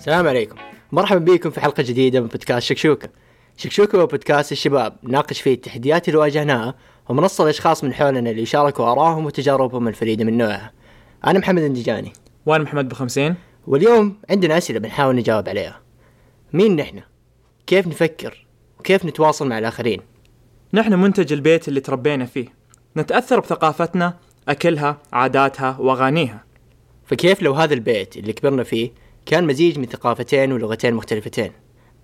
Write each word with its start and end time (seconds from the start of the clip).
السلام 0.00 0.28
عليكم. 0.28 0.56
مرحبا 0.92 1.32
بكم 1.32 1.50
في 1.50 1.60
حلقة 1.60 1.82
جديدة 1.82 2.20
من 2.20 2.26
بودكاست 2.26 2.66
شكشوكة 2.66 3.08
شكشوكة 3.56 4.00
هو 4.00 4.06
بودكاست 4.06 4.52
الشباب 4.52 4.96
ناقش 5.02 5.40
فيه 5.40 5.54
التحديات 5.54 6.08
اللي 6.08 6.18
واجهناها 6.18 6.74
ومنصة 7.08 7.44
الأشخاص 7.44 7.84
من 7.84 7.94
حولنا 7.94 8.30
اللي 8.30 8.42
يشاركوا 8.42 8.92
آرائهم 8.92 9.26
وتجاربهم 9.26 9.88
الفريدة 9.88 10.24
من 10.24 10.38
نوعها. 10.38 10.72
أنا 11.26 11.38
محمد 11.38 11.62
النجاني. 11.62 12.12
وأنا 12.46 12.64
محمد 12.64 12.88
بخمسين 12.88 13.34
واليوم 13.66 14.18
عندنا 14.30 14.58
أسئلة 14.58 14.78
بنحاول 14.78 15.16
نجاوب 15.16 15.48
عليها. 15.48 15.80
مين 16.52 16.76
نحن؟ 16.76 17.00
كيف 17.66 17.86
نفكر؟ 17.86 18.46
وكيف 18.78 19.04
نتواصل 19.04 19.48
مع 19.48 19.58
الآخرين؟ 19.58 20.00
نحن 20.72 20.94
منتج 20.94 21.32
البيت 21.32 21.68
اللي 21.68 21.80
تربينا 21.80 22.24
فيه. 22.24 22.46
نتأثر 22.96 23.40
بثقافتنا 23.40 24.18
أكلها 24.48 24.98
عاداتها 25.12 25.76
وأغانيها. 25.80 26.44
فكيف 27.06 27.42
لو 27.42 27.54
هذا 27.54 27.74
البيت 27.74 28.16
اللي 28.16 28.32
كبرنا 28.32 28.62
فيه 28.62 28.90
كان 29.30 29.46
مزيج 29.46 29.78
من 29.78 29.86
ثقافتين 29.86 30.52
ولغتين 30.52 30.94
مختلفتين؟ 30.94 31.52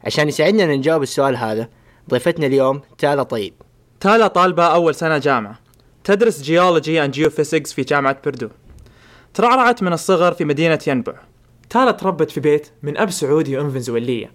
عشان 0.05 0.29
يساعدنا 0.29 0.65
إن 0.65 0.71
نجاوب 0.71 1.03
السؤال 1.03 1.37
هذا 1.37 1.69
ضيفتنا 2.11 2.47
اليوم 2.47 2.81
تالا 2.99 3.23
طيب. 3.23 3.55
تالا 4.01 4.27
طالبة 4.27 4.67
أول 4.67 4.95
سنة 4.95 5.19
جامعة. 5.19 5.59
تدرس 6.05 6.43
geology 6.43 7.05
and 7.05 7.13
geophysics 7.13 7.73
في 7.73 7.83
جامعة 7.83 8.17
بردو 8.25 8.49
ترعرعت 9.35 9.83
من 9.83 9.93
الصغر 9.93 10.33
في 10.33 10.45
مدينة 10.45 10.79
ينبع. 10.87 11.15
تالا 11.71 11.91
تربت 11.91 12.31
في 12.31 12.41
بيت 12.41 12.69
من 12.83 12.97
أب 12.97 13.11
سعودي 13.11 13.59
وأم 13.59 13.71
فنزويلية. 13.71 14.31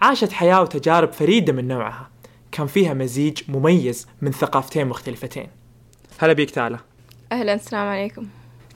عاشت 0.00 0.32
حياة 0.32 0.62
وتجارب 0.62 1.12
فريدة 1.12 1.52
من 1.52 1.68
نوعها. 1.68 2.10
كان 2.52 2.66
فيها 2.66 2.94
مزيج 2.94 3.38
مميز 3.48 4.06
من 4.20 4.32
ثقافتين 4.32 4.86
مختلفتين. 4.86 5.46
هلا 6.18 6.32
بيك 6.32 6.50
تالا. 6.50 6.78
أهلا 7.32 7.54
السلام 7.54 7.88
عليكم. 7.88 8.26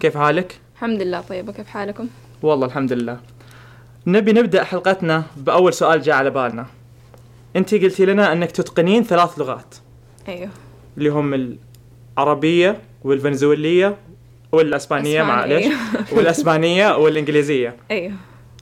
كيف 0.00 0.16
حالك؟ 0.16 0.60
الحمد 0.74 1.02
لله 1.02 1.20
طيبة. 1.20 1.52
كيف 1.52 1.68
حالكم؟ 1.68 2.08
والله 2.42 2.66
الحمد 2.66 2.92
لله. 2.92 3.20
نبي 4.06 4.32
نبدأ 4.32 4.64
حلقتنا 4.64 5.24
بأول 5.36 5.72
سؤال 5.72 6.02
جاء 6.02 6.14
على 6.14 6.30
بالنا. 6.30 6.66
أنت 7.56 7.74
قلتي 7.74 8.06
لنا 8.06 8.32
أنك 8.32 8.50
تتقنين 8.50 9.04
ثلاث 9.04 9.38
لغات. 9.38 9.74
أيوه. 10.28 10.50
اللي 10.98 11.08
هم 11.08 11.58
العربية 12.18 12.80
والفنزويلية 13.04 13.96
والأسبانية 14.52 15.22
أسباني، 15.22 15.68
معلش. 15.68 15.74
والأسبانية 16.16 16.96
والإنجليزية. 16.96 17.76
أيوه. 17.90 18.12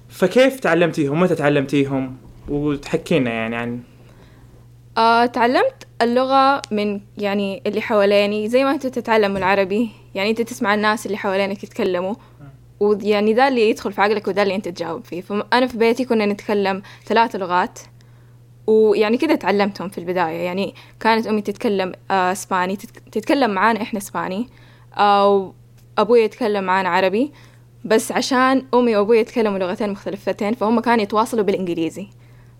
فكيف 0.08 0.60
تعلمتيهم؟ 0.60 1.20
متى 1.20 1.34
تعلمتيهم؟ 1.34 2.16
وتحكينا 2.48 3.30
يعني 3.30 3.56
عن 3.56 3.80
آه 4.98 5.26
تعلمت 5.26 5.86
اللغة 6.02 6.62
من 6.70 7.00
يعني 7.18 7.62
اللي 7.66 7.80
حواليني 7.80 8.48
زي 8.48 8.64
ما 8.64 8.70
أنت 8.70 8.86
تتعلم 8.86 9.36
العربي. 9.36 9.90
يعني 10.14 10.30
أنت 10.30 10.42
تسمع 10.42 10.74
الناس 10.74 11.06
اللي 11.06 11.16
حوالينك 11.16 11.64
يتكلموا. 11.64 12.14
ويعني 12.80 13.32
ده 13.32 13.48
اللي 13.48 13.70
يدخل 13.70 13.92
في 13.92 14.00
عقلك 14.00 14.28
وده 14.28 14.42
اللي 14.42 14.54
أنت 14.54 14.68
تجاوب 14.68 15.04
فيه. 15.04 15.20
فأنا 15.20 15.66
في 15.66 15.78
بيتي 15.78 16.04
كنا 16.04 16.26
نتكلم 16.26 16.82
ثلاث 17.06 17.36
لغات 17.36 17.78
ويعني 18.66 19.16
كده 19.16 19.34
تعلمتهم 19.34 19.88
في 19.88 19.98
البداية. 19.98 20.36
يعني 20.44 20.74
كانت 21.00 21.26
أمي 21.26 21.42
تتكلم 21.42 21.92
آه 22.10 22.32
إسباني 22.32 22.76
تت- 22.76 23.02
تتكلم 23.12 23.50
معانا 23.50 23.82
إحنا 23.82 23.98
إسباني 23.98 24.48
آه 24.98 25.52
وأبوي 25.98 26.20
يتكلم 26.20 26.64
معانا 26.64 26.88
عربي. 26.88 27.32
بس 27.84 28.12
عشان 28.12 28.66
أمي 28.74 28.96
وأبوي 28.96 29.18
يتكلموا 29.18 29.58
لغتين 29.58 29.90
مختلفتين 29.90 30.54
فهم 30.54 30.80
كانوا 30.80 31.02
يتواصلوا 31.02 31.44
بالإنجليزي. 31.44 32.06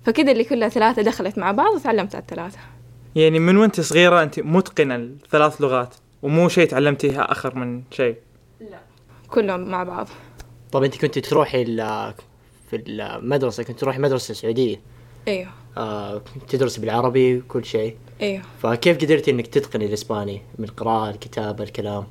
فكده 0.04 0.32
اللي 0.32 0.44
كلها 0.44 0.68
ثلاثة 0.68 1.02
دخلت 1.02 1.38
مع 1.38 1.52
بعض 1.52 1.74
وتعلمت 1.74 2.14
على 2.14 2.22
الثلاثة. 2.22 2.58
يعني 3.14 3.38
من 3.38 3.56
وأنت 3.56 3.80
صغيرة 3.80 4.22
أنت 4.22 4.40
متقنة 4.40 4.94
الثلاث 4.94 5.60
لغات 5.60 5.94
ومو 6.22 6.48
شيء 6.48 6.68
تعلمتيها 6.68 7.32
آخر 7.32 7.54
من 7.54 7.82
شيء؟ 7.90 8.16
كلهم 9.28 9.60
مع 9.60 9.82
بعض. 9.82 10.08
طب 10.72 10.82
انت 10.82 10.96
كنت 10.96 11.18
تروحي 11.18 11.64
في 12.70 12.76
المدرسة 12.76 13.62
كنت 13.62 13.80
تروحي 13.80 13.98
مدرسة 13.98 14.34
سعودية. 14.34 14.80
أيوه 15.28 15.48
آه 15.76 16.22
تدرس 16.48 16.76
بالعربي 16.76 17.38
وكل 17.38 17.64
شيء. 17.64 17.96
أيوه 18.22 18.42
فكيف 18.62 18.98
قدرتي 18.98 19.30
إنك 19.30 19.46
تتقني 19.46 19.86
الإسباني؟ 19.86 20.42
من 20.58 20.64
القراءة 20.64 21.10
الكتابة 21.10 21.64
الكلام. 21.64 22.06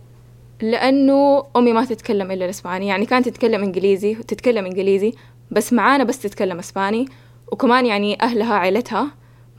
لأنه 0.62 1.46
أمي 1.56 1.74
ما 1.74 1.86
تتكلم 1.86 2.32
إلا 2.32 2.46
الإسباني. 2.46 2.88
يعني 2.88 3.06
كانت 3.06 3.30
تتكلم 3.30 3.64
إنجليزي 3.64 4.18
وتتكلم 4.18 4.66
إنجليزي 4.66 5.14
بس 5.52 5.74
معانا 5.74 6.04
بس 6.04 6.20
تتكلم 6.20 6.60
إسباني. 6.60 7.06
وكمان 7.52 7.86
يعني 7.86 8.22
أهلها 8.22 8.54
عائلتها 8.54 9.08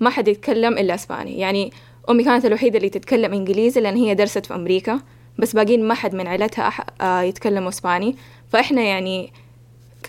ما 0.00 0.10
حد 0.10 0.28
يتكلم 0.28 0.78
إلا 0.78 0.94
إسباني. 0.94 1.38
يعني 1.38 1.72
أمي 2.10 2.24
كانت 2.24 2.44
الوحيدة 2.44 2.76
اللي 2.76 2.88
تتكلم 2.88 3.32
إنجليزي 3.32 3.80
لأن 3.80 3.96
هي 3.96 4.14
درست 4.14 4.46
في 4.46 4.54
أمريكا. 4.54 5.00
بس 5.38 5.52
باقيين 5.52 5.88
ما 5.88 5.94
حد 5.94 6.14
من 6.14 6.26
عائلتها 6.26 6.68
أح... 6.68 6.86
آه 7.00 7.20
يتكلموا 7.20 7.68
إسباني. 7.68 8.16
فإحنا 8.48 8.82
يعني 8.82 9.32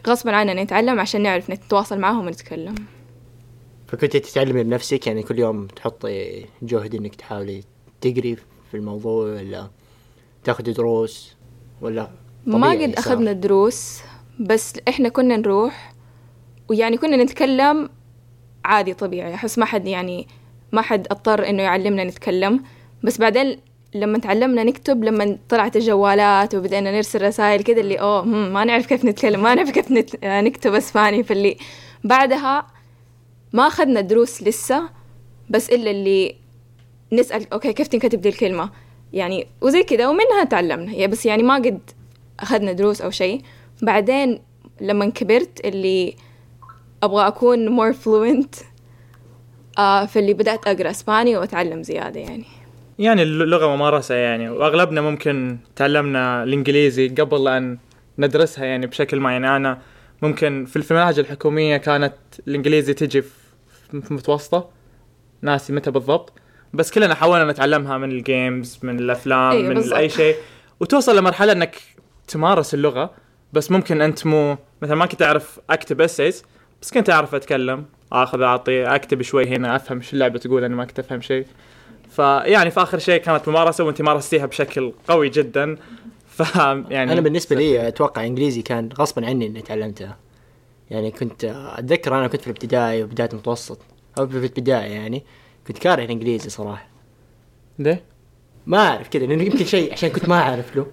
غصبا 0.08 0.36
عننا 0.36 0.64
نتعلم 0.64 1.00
عشان 1.00 1.22
نعرف 1.22 1.50
نتواصل 1.50 2.00
معهم 2.00 2.28
ونتكلم. 2.28 2.76
فكنت 3.88 4.18
تتعلمي 4.18 4.64
بنفسك؟ 4.64 5.08
يعني 5.08 5.24
كل 5.24 5.40
يوم 5.40 5.68
تحطي 5.68 6.46
جهد 6.62 6.96
إنك 6.96 7.16
تحاولي 7.16 7.64
تقري 8.02 8.36
في 8.72 8.78
الموضوع 8.78 9.26
ولا 9.26 9.70
تاخذي 10.44 10.72
دروس 10.72 11.36
ولا 11.82 12.10
ما 12.46 12.72
قد 12.72 12.80
صار؟ 12.80 13.00
أخذنا 13.00 13.32
دروس 13.32 14.02
بس 14.40 14.74
إحنا 14.88 15.10
كنا 15.10 15.38
نروح 15.38 15.94
ويعني 16.70 16.98
كنا 16.98 17.24
نتكلم 17.24 17.90
عادي 18.66 18.94
طبيعي. 18.94 19.34
أحس 19.34 19.58
ما 19.58 19.66
حد 19.66 19.88
يعني 19.88 20.28
ما 20.72 20.82
حد 20.82 21.08
اضطر 21.12 21.50
إنه 21.50 21.64
يعلمنا 21.64 22.04
نتكلم. 22.04 22.64
بس 23.04 23.18
بعدين 23.18 23.60
لما 23.96 24.18
تعلمنا 24.20 24.64
نكتب 24.64 25.04
لما 25.04 25.38
طلعت 25.50 25.76
الجوالات 25.76 26.56
وبدأنا 26.56 26.92
نرسل 26.92 27.22
رسائل 27.22 27.62
كده 27.64 27.82
اللي 27.82 27.98
هم، 28.02 28.54
ما 28.54 28.64
نعرف 28.64 28.86
كيف 28.86 29.06
نتكلم 29.06 29.44
ما 29.44 29.56
نعرف 29.56 29.70
كيف 29.72 29.92
نت... 29.92 30.24
آه، 30.24 30.42
نكتب 30.42 30.74
إسباني. 30.74 31.24
فاللي 31.24 31.58
بعدها 32.04 32.68
ما 33.54 33.68
أخذنا 33.68 34.02
دروس 34.02 34.44
لسه 34.44 34.90
بس 35.50 35.70
إلا 35.70 35.92
اللي 35.92 36.36
نسأل 37.14 37.54
أوكي 37.54 37.74
كيف 37.74 37.88
تنكتب 37.88 38.22
دي 38.22 38.30
الكلمة؟ 38.30 38.70
يعني 39.14 39.48
وزي 39.62 39.84
كده 39.84 40.10
ومنها 40.10 40.44
تعلمنا. 40.44 40.92
يعني 40.92 41.08
بس 41.08 41.26
يعني 41.26 41.44
ما 41.44 41.56
قد 41.56 41.80
أخذنا 42.40 42.72
دروس 42.72 43.02
أو 43.02 43.10
شيء. 43.10 43.42
بعدين 43.82 44.40
لما 44.82 45.10
كبرت 45.10 45.66
اللي 45.66 46.16
أبغى 47.04 47.28
أكون 47.28 47.78
more 47.78 47.96
fluent 47.96 48.64
آه 49.78 50.06
فاللي 50.06 50.34
بدأت 50.34 50.68
أقرأ 50.68 50.90
إسباني 50.90 51.38
وأتعلم 51.38 51.84
زيادة 51.84 52.20
يعني. 52.20 52.46
يعني 53.00 53.24
اللغة 53.24 53.76
ممارسة 53.76 54.16
يعني. 54.16 54.50
وأغلبنا 54.50 55.02
ممكن 55.02 55.58
تعلمنا 55.76 56.44
الإنجليزي 56.44 57.08
قبل 57.08 57.48
أن 57.48 57.78
ندرسها 58.20 58.66
يعني 58.66 58.88
بشكل 58.88 59.20
ما 59.20 59.32
يعني 59.32 59.56
أنا 59.56 59.82
ممكن 60.22 60.66
في 60.66 60.76
المناهج 60.92 61.20
الحكومية 61.20 61.78
كانت 61.78 62.14
الإنجليزي 62.48 62.94
تجي 62.94 63.22
في 63.22 63.32
في 64.02 64.14
متوسطة. 64.14 64.70
ناسي 65.42 65.74
متى 65.74 65.92
بالضبط. 65.92 66.34
بس 66.74 66.92
كلنا 66.92 67.16
حاولنا 67.16 67.52
نتعلمها 67.52 67.98
من 67.98 68.12
ال 68.12 68.23
games 68.23 68.80
من 68.84 69.00
الأفلام 69.00 69.52
أيوة 69.52 69.70
من 69.70 69.74
بالضبط. 69.76 69.98
أي 69.98 70.10
شيء. 70.10 70.36
وتوصل 70.80 71.18
لمرحلة 71.18 71.52
أنك 71.52 71.76
تمارس 72.28 72.74
اللغة. 72.74 73.12
بس 73.54 73.72
ممكن 73.72 74.02
أنت 74.02 74.26
مو 74.26 74.58
مثلا 74.82 74.96
ما 74.96 75.06
كنت 75.06 75.22
أعرف 75.22 75.60
أكتب 75.70 76.02
essays 76.02 76.44
بس 76.82 76.92
كنت 76.92 77.10
أعرف 77.10 77.36
أتكلم 77.36 77.86
آخذ 78.12 78.42
أعطي 78.42 78.84
أكتب 78.96 79.22
شوي 79.22 79.48
هنا 79.48 79.76
أفهم 79.76 79.98
إيش 79.98 80.14
اللعبة 80.14 80.40
تقول 80.40 80.64
أنا 80.64 80.76
ما 80.76 80.86
كنت 80.86 81.00
أفهم 81.00 81.22
شيء. 81.22 81.46
فيعني 82.10 82.72
في 82.72 82.82
آخر 82.82 83.00
شيء 83.00 83.22
كانت 83.22 83.48
ممارسة 83.48 83.84
وانت 83.84 84.02
مارستيها 84.02 84.46
بشكل 84.46 84.94
قوي 85.08 85.30
جدا. 85.30 85.78
ف 86.28 86.56
يعني 86.96 87.14
أنا 87.14 87.22
بالنسبة 87.22 87.56
لي 87.56 87.88
أتوقع 87.88 88.26
إنجليزي 88.26 88.62
كان 88.62 88.90
غصبا 89.00 89.26
عني 89.26 89.48
إني 89.48 89.62
تعلمتها 89.62 90.18
يعني 90.90 91.12
كنت 91.12 91.44
أتذكر 91.78 92.20
أنا 92.20 92.28
كنت 92.28 92.42
في 92.42 92.48
الابتدائي 92.48 93.04
وبداية 93.04 93.30
المتوسط. 93.34 93.80
أو 94.20 94.28
في 94.28 94.38
الابتدائي 94.38 94.92
يعني 94.92 95.24
كنت 95.68 95.78
كاره 95.78 96.04
الإنجليزي 96.04 96.50
صراحة. 96.50 96.88
ليه؟ 97.80 98.04
ما 98.66 98.78
أعرف 98.78 99.08
كذا 99.10 99.26
لأنه 99.26 99.44
يمكن 99.44 99.66
شيء 99.66 99.94
عشان 99.94 100.10
كنت 100.10 100.30
ما 100.30 100.40
أعرف 100.40 100.76
له. 100.76 100.88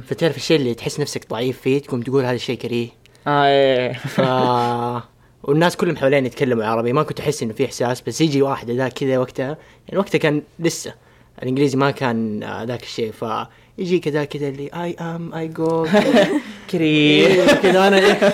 فتعرف 0.00 0.36
الشيء 0.36 0.56
اللي 0.56 0.74
تحس 0.74 1.00
نفسك 1.00 1.30
ضعيف 1.30 1.60
فيه 1.60 1.78
تقوم 1.78 2.02
تقول 2.02 2.24
هذا 2.24 2.34
الشيء 2.34 2.58
كريه. 2.58 2.88
آه 3.26 3.46
إيه. 3.46 3.92
ف 3.92 4.20
والناس 5.42 5.76
كلهم 5.76 5.96
حوالين 5.96 6.26
يتكلموا 6.26 6.64
عربي 6.64 6.92
ما 6.92 7.02
كنت 7.02 7.20
أحس 7.20 7.42
إنه 7.42 7.52
في 7.52 7.64
إحساس 7.64 8.00
بس 8.00 8.20
يجي 8.20 8.42
واحد 8.42 8.70
ذا 8.70 8.88
كذا 8.88 9.18
وقتها 9.18 9.56
يعني 9.88 9.98
وقتها 9.98 10.18
كان 10.18 10.42
لسه 10.58 10.94
الإنجليزي 11.42 11.76
ما 11.78 11.90
كان 11.90 12.42
آه، 12.42 12.64
ذاك 12.64 12.82
الشيء 12.82 13.12
فيجي 13.12 13.98
كذا 13.98 14.24
كذا 14.24 14.48
اللي 14.48 14.70
I 14.74 14.94
am 14.94 15.34
I 15.34 15.48
go 15.48 15.86
كريه 16.70 17.46
كذا 17.46 17.88
أنا 17.88 18.00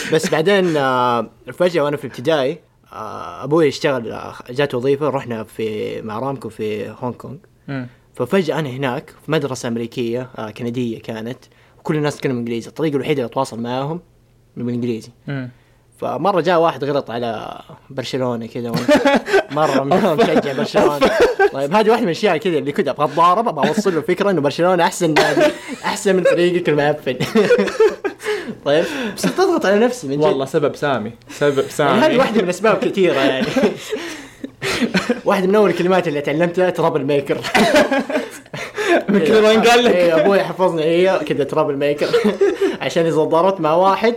بس 0.12 0.30
بعدين 0.30 0.76
آه، 0.76 1.30
فجأة 1.52 1.82
وأنا 1.82 1.96
في 1.96 2.04
الابتدائي 2.04 2.58
آه، 2.92 3.44
أبوي 3.44 3.68
اشتغل 3.68 4.32
جات 4.50 4.74
وظيفة 4.74 5.08
رحنا 5.08 5.44
في 5.44 6.00
مع 6.02 6.18
أرامكو 6.18 6.48
في 6.48 6.94
هونغ 7.00 7.14
كونغ. 7.14 7.36
مم. 7.68 7.86
ففجأة 8.14 8.58
أنا 8.58 8.68
هناك 8.68 9.10
في 9.26 9.32
مدرسة 9.32 9.68
أمريكية 9.68 10.30
آه 10.38 10.50
كندية 10.50 10.98
كانت. 10.98 11.38
وكل 11.80 11.96
الناس 11.96 12.16
تتكلم 12.16 12.38
إنجليزي. 12.38 12.68
الطريقة 12.68 12.96
الوحيدة 12.96 13.22
اللي 13.22 13.30
أتواصل 13.32 13.60
معاهم 13.60 14.00
بالإنجليزي. 14.56 15.10
مم. 15.26 15.50
فمرة 16.00 16.40
جاء 16.40 16.60
واحد 16.60 16.84
غلط 16.84 17.10
على 17.10 17.60
برشلونة 17.90 18.46
كذا 18.46 18.72
مرة 19.50 19.84
مشجع 20.14 20.52
برشلونة. 20.52 21.10
طيب 21.52 21.74
هذه 21.74 21.90
واحدة 21.90 22.02
من 22.02 22.08
الأشياء 22.08 22.36
كذا 22.36 22.58
اللي 22.58 22.72
كنت 22.72 22.88
أبغى 22.88 23.04
أتضارب 23.04 23.48
أبغى 23.48 23.68
أوصل 23.68 23.94
له 23.94 24.00
فكرة 24.00 24.30
إنه 24.30 24.40
برشلونة 24.40 24.84
أحسن 24.84 25.14
نادي 25.14 25.52
أحسن 25.84 26.16
من 26.16 26.22
فريقك 26.22 26.68
المعفن. 26.68 27.16
طيب 28.64 28.84
بس 29.16 29.22
تضغط 29.22 29.66
على 29.66 29.78
نفسي 29.78 30.08
من 30.08 30.16
جد. 30.16 30.22
والله 30.24 30.44
سبب 30.44 30.76
سامي 30.76 31.12
سبب 31.30 31.58
يعني 31.58 31.68
سامي. 31.70 32.00
هذه 32.00 32.18
واحدة 32.18 32.42
من 32.42 32.48
أسباب 32.48 32.78
كثيرة 32.78 33.14
يعني. 33.14 33.46
واحدة 35.24 35.46
من 35.46 35.54
أول 35.54 35.70
الكلمات 35.70 36.08
اللي 36.08 36.20
تعلمتها 36.20 36.70
ترابل 36.70 37.04
ميكر 37.04 37.38
من 39.10 39.18
كذا 39.18 39.40
ما 39.40 39.70
قال 39.70 39.84
لك 39.84 39.94
إيه، 39.94 40.20
أبوي 40.20 40.40
حفظني 40.40 40.82
هي 40.82 41.20
كذا 41.26 41.44
trouble 41.44 41.76
maker 41.76 42.06
عشان 42.82 43.06
إذا 43.06 43.16
ضربت 43.16 43.60
مع 43.60 43.74
واحد 43.74 44.14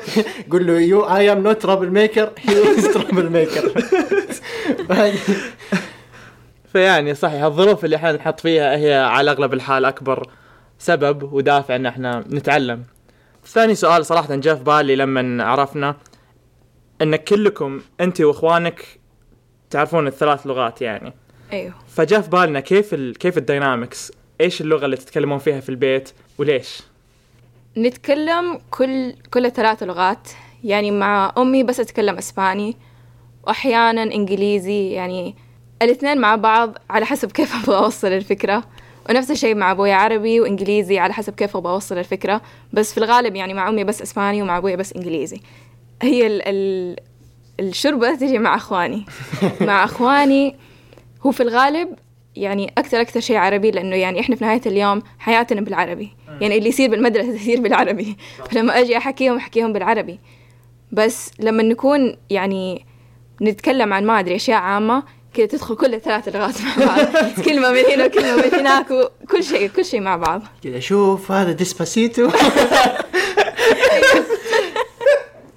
قول 0.52 0.68
له 0.68 0.80
you 0.80 1.02
I 1.02 1.32
am 1.32 1.44
not 1.44 1.62
trouble 1.62 1.90
maker 1.90 2.30
he 2.38 2.78
is 2.78 2.88
trouble 2.88 3.30
maker 3.30 3.74
فيعني 6.74 7.16
صحيح 7.16 7.44
الظروف 7.44 7.86
اللي 7.86 7.96
إحنا 7.96 8.12
نحط 8.12 8.40
فيها 8.40 8.76
هي 8.76 8.94
على 8.94 9.32
أغلب 9.32 9.54
الحال 9.54 9.86
أكبر 9.86 10.30
سبب 10.80 11.34
ودافع 11.34 11.76
إن 11.76 11.86
إحنا 11.86 12.24
نتعلم. 12.32 12.84
ثاني 13.46 13.76
سؤال 13.76 14.06
صراحة 14.06 14.36
جاء 14.36 14.56
في 14.56 14.64
بالي 14.64 14.96
لما 14.96 15.44
عرفنا 15.44 15.96
إن 17.02 17.16
كلكم 17.16 17.82
أنت 18.02 18.22
وإخوانك 18.22 18.86
تعرفون 19.70 20.08
الثلاث 20.08 20.48
لغات 20.48 20.82
يعني. 20.82 21.14
أيوه 21.54 21.74
فجاء 21.88 22.22
في 22.22 22.30
بالنا 22.30 22.60
كيف 22.60 22.94
ال... 22.94 23.18
كيف 23.18 23.38
ال 23.38 23.45
dynamics؟ 23.45 24.12
إيش 24.42 24.62
اللغة 24.62 24.86
اللي 24.86 24.98
تتكلمون 24.98 25.38
فيها 25.38 25.60
في 25.60 25.70
البيت 25.70 26.10
وليش؟ 26.38 26.82
نتكلم 27.78 28.60
كل 28.72 29.14
كل 29.34 29.52
ثلاث 29.52 29.84
لغات. 29.84 30.28
يعني 30.64 30.92
مع 30.92 31.34
أمي 31.38 31.64
بس 31.64 31.80
أتكلم 31.80 32.16
أسباني 32.18 32.78
وأحيانا 33.44 34.04
إنجليزي. 34.04 34.92
يعني 34.92 35.36
الإثنين 35.82 36.18
مع 36.18 36.36
بعض 36.36 36.78
على 36.90 37.06
حسب 37.06 37.32
كيف 37.32 37.56
أبغى 37.64 37.78
أوصل 37.78 38.08
الفكرة. 38.08 38.64
ونفس 39.10 39.32
الشيء 39.32 39.56
مع 39.56 39.72
أبوي 39.72 39.92
عربي 39.92 40.40
وإنجليزي 40.40 41.00
على 41.00 41.14
حسب 41.14 41.36
كيف 41.36 41.58
أبغى 41.58 41.74
أوصل 41.74 41.98
الفكرة. 41.98 42.42
بس 42.74 42.92
في 42.94 42.98
الغالب 42.98 43.36
يعني 43.36 43.54
مع 43.54 43.70
أمي 43.70 43.84
بس 43.84 44.02
أسباني 44.02 44.42
ومع 44.42 44.58
أبوي 44.58 44.76
بس 44.76 44.94
إنجليزي. 44.94 45.42
هي 46.02 46.28
ال 46.28 46.42
ال 46.48 46.96
الشربة 47.60 48.16
تجي 48.16 48.40
مع 48.40 48.56
أخواني. 48.56 49.06
مع 49.62 49.84
أخواني 49.84 50.56
هو 51.22 51.32
في 51.32 51.44
الغالب 51.44 51.90
يعني 52.36 52.74
أكثر 52.78 53.02
أكثر 53.02 53.20
شيء 53.20 53.38
عربي 53.38 53.72
لأنه 53.72 53.96
يعني 53.96 54.20
إحنا 54.20 54.36
في 54.36 54.46
نهاية 54.46 54.62
اليوم 54.66 55.02
حياتنا 55.20 55.62
بالعربي. 55.62 56.16
يعني 56.42 56.58
اللي 56.58 56.70
يصير 56.70 56.90
بالمدرسة 56.90 57.34
يصير 57.34 57.62
بالعربي. 57.62 58.18
فلما 58.52 58.80
أجي 58.80 58.98
أحكيهم 58.98 59.38
أحكيهم 59.38 59.74
بالعربي. 59.74 60.20
بس 60.92 61.32
لما 61.40 61.64
نكون 61.64 62.18
يعني 62.30 62.86
نتكلم 63.42 63.94
عن 63.94 64.06
ما 64.06 64.20
أدري 64.20 64.36
أشياء 64.36 64.62
عامة 64.62 65.04
كذا 65.34 65.46
تدخل 65.46 65.76
كل 65.76 65.94
الثلاث 65.94 66.28
لغات 66.36 66.62
مع 66.62 66.86
بعض. 66.86 67.08
كلمة 67.46 67.72
من 67.72 67.84
هنا 67.94 68.06
وكلمة 68.06 68.36
من 68.36 68.54
هناك 68.60 68.92
وكل 68.92 69.44
شيء 69.44 69.70
كل 69.70 69.86
شيء 69.86 70.02
مع 70.02 70.16
بعض. 70.16 70.42
كذا 70.64 70.80
شوف 70.80 71.32
هذا 71.32 71.52
ديسباسيتو. 71.52 72.30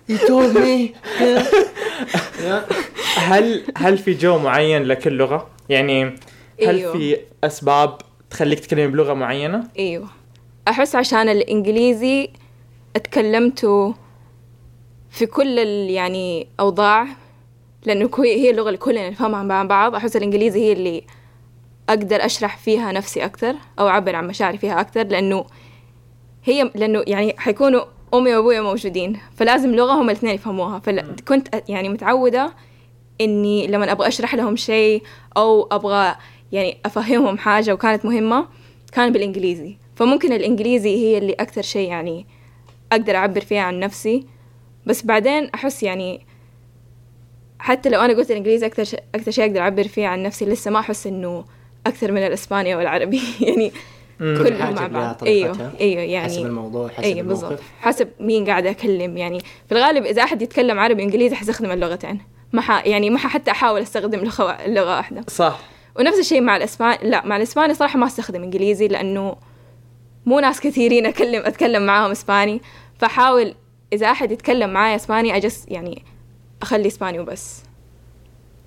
He 0.08 0.19
told 0.19 0.55
me. 0.55 0.94
هل 3.17 3.64
هل 3.76 3.99
في 3.99 4.14
جو 4.14 4.38
معين 4.38 4.82
لكل 4.82 5.12
لغة؟ 5.12 5.50
يعني 5.69 6.14
هل 6.62 6.76
أيوه. 6.76 6.93
في 6.93 7.19
أسباب 7.44 7.99
تخليك 8.31 8.61
تتكلمي 8.61 8.87
بلغة 8.87 9.14
معينة؟ 9.14 9.69
إيوه 9.79 10.08
أحس 10.69 10.94
عشان 10.94 11.29
الإنجليزي 11.29 12.31
أتكلمته 12.97 13.94
في 15.11 15.26
كل 15.26 15.58
ال 15.58 15.91
يعني 15.91 16.49
أوضاع 16.61 17.06
لأنه 17.85 18.11
هي 18.19 18.50
اللغة 18.50 18.67
اللي 18.67 18.79
كلنا 18.79 19.11
نفهمها 19.11 19.43
مع 19.43 19.62
بعض 19.62 19.94
أحس 19.94 20.17
الإنجليزي 20.17 20.61
هي 20.61 20.73
اللي 20.73 21.03
أقدر 21.88 22.25
أشرح 22.25 22.58
فيها 22.58 22.93
نفسي 22.93 23.25
أكثر 23.25 23.55
أو 23.79 23.88
أعبر 23.88 24.17
عن 24.17 24.26
مشاعري 24.26 24.58
فيها 24.58 24.81
أكثر 24.81 25.03
لأنه 25.03 25.44
هي 26.44 26.70
لأنه 26.75 27.05
يعني 27.06 27.35
حيكونوا 27.38 27.85
أمي 28.14 28.37
وابوي 28.37 28.61
موجودين 28.61 29.19
فلازم 29.37 29.75
لغه 29.75 29.93
هم 29.93 30.11
الاثنين 30.11 30.35
يفهموها 30.35 30.79
فكنت 30.79 31.62
يعني 31.69 31.88
متعودة 31.88 32.53
إني 33.20 33.67
لما 33.67 33.93
أبغى 33.93 34.08
أشرح 34.08 34.35
لهم 34.35 34.56
شيء 34.56 35.03
أو 35.37 35.69
أبغى 35.73 36.17
يعني 36.52 36.78
أفهمهم 36.84 37.38
حاجة 37.38 37.72
وكانت 37.75 38.04
مهمة 38.04 38.48
كان 38.93 39.12
بالإنجليزي. 39.12 39.76
فممكن 39.96 40.32
الإنجليزي 40.32 40.96
هي 40.96 41.19
اللي 41.19 41.32
أكثر 41.32 41.62
شيء 41.62 41.88
يعني 41.88 42.26
أقدر 42.93 43.16
أعبر 43.16 43.40
فيها 43.40 43.60
عن 43.62 43.81
نفسي. 43.81 44.26
بس 44.87 45.02
بعدين 45.06 45.50
أحس 45.54 45.82
يعني 45.82 46.26
حتى 47.58 47.88
لو 47.88 48.00
أنا 48.00 48.12
قلت 48.12 48.31
الإنجليزي 48.31 48.66
أكثر 48.66 48.84
شيء 48.84 49.00
أكثر 49.14 49.31
شيء 49.31 49.44
أقدر 49.44 49.60
أعبر 49.60 49.88
فيه 49.88 50.06
عن 50.06 50.22
نفسي 50.22 50.44
لسه 50.44 50.70
ما 50.70 50.78
أحس 50.81 51.06
إنه 51.06 51.44
أكثر 51.87 52.12
من 52.12 52.26
الإسباني 52.26 52.75
أو 52.75 52.81
العربي. 52.81 53.20
يعني. 53.40 53.72
كل 54.19 54.38
كلهم 54.44 54.62
حاجة 54.62 54.75
مع 54.75 54.87
لها 54.87 54.88
بعض. 54.88 55.14
طريقتها. 55.14 55.72
أيوه 55.81 56.00
أيوه 56.00 56.02
يعني 56.02 56.26
حسب 56.32 56.46
الموضوع 56.46 56.88
حسب 56.88 57.02
أيوه 57.04 57.20
الموقف. 57.20 57.43
بالضبط. 57.43 57.60
حسب 57.81 58.08
مين 58.20 58.44
قاعد 58.46 58.66
اكلم 58.66 59.16
يعني 59.16 59.40
في 59.40 59.72
الغالب 59.72 60.04
إذا 60.04 60.22
أحد 60.22 60.43
يتكلم 60.43 60.78
عربي 60.78 61.02
وإنجليزي 61.02 61.37
حستخدم 61.37 61.70
اللغتين. 61.70 62.20
ما 62.52 62.60
ح... 62.62 62.87
يعني 62.87 63.10
ما 63.10 63.19
ح- 63.19 63.26
حتى 63.26 63.50
أحاول 63.50 63.81
أستخدم 63.82 64.19
لغه 64.19 64.66
لغة 64.69 64.96
واحدة. 64.96 65.25
صح. 65.28 65.60
ونفس 65.98 66.19
الشيء 66.19 66.40
مع 66.40 66.56
الاسباني 66.56 66.98
لا 67.02 67.26
مع 67.26 67.37
الإسباني 67.37 67.75
صراحة 67.75 67.98
ما 67.98 68.06
أستخدم 68.06 68.43
إنجليزي 68.43 68.88
لأنه 68.88 69.37
مو 70.26 70.40
ناس 70.40 70.60
كثيرين 70.60 71.06
اكلم 71.06 71.43
أتكلم 71.44 71.87
معاهم 71.87 72.10
إسباني. 72.10 72.60
فحاول 72.98 73.54
إذا 73.93 74.06
أحد 74.10 74.32
يتكلم 74.32 74.70
معايا 74.70 74.96
إسباني 74.96 75.37
اجس 75.37 75.66
يعني 75.69 76.02
أخلي 76.62 76.87
إسباني 76.87 77.19
وبس. 77.19 77.62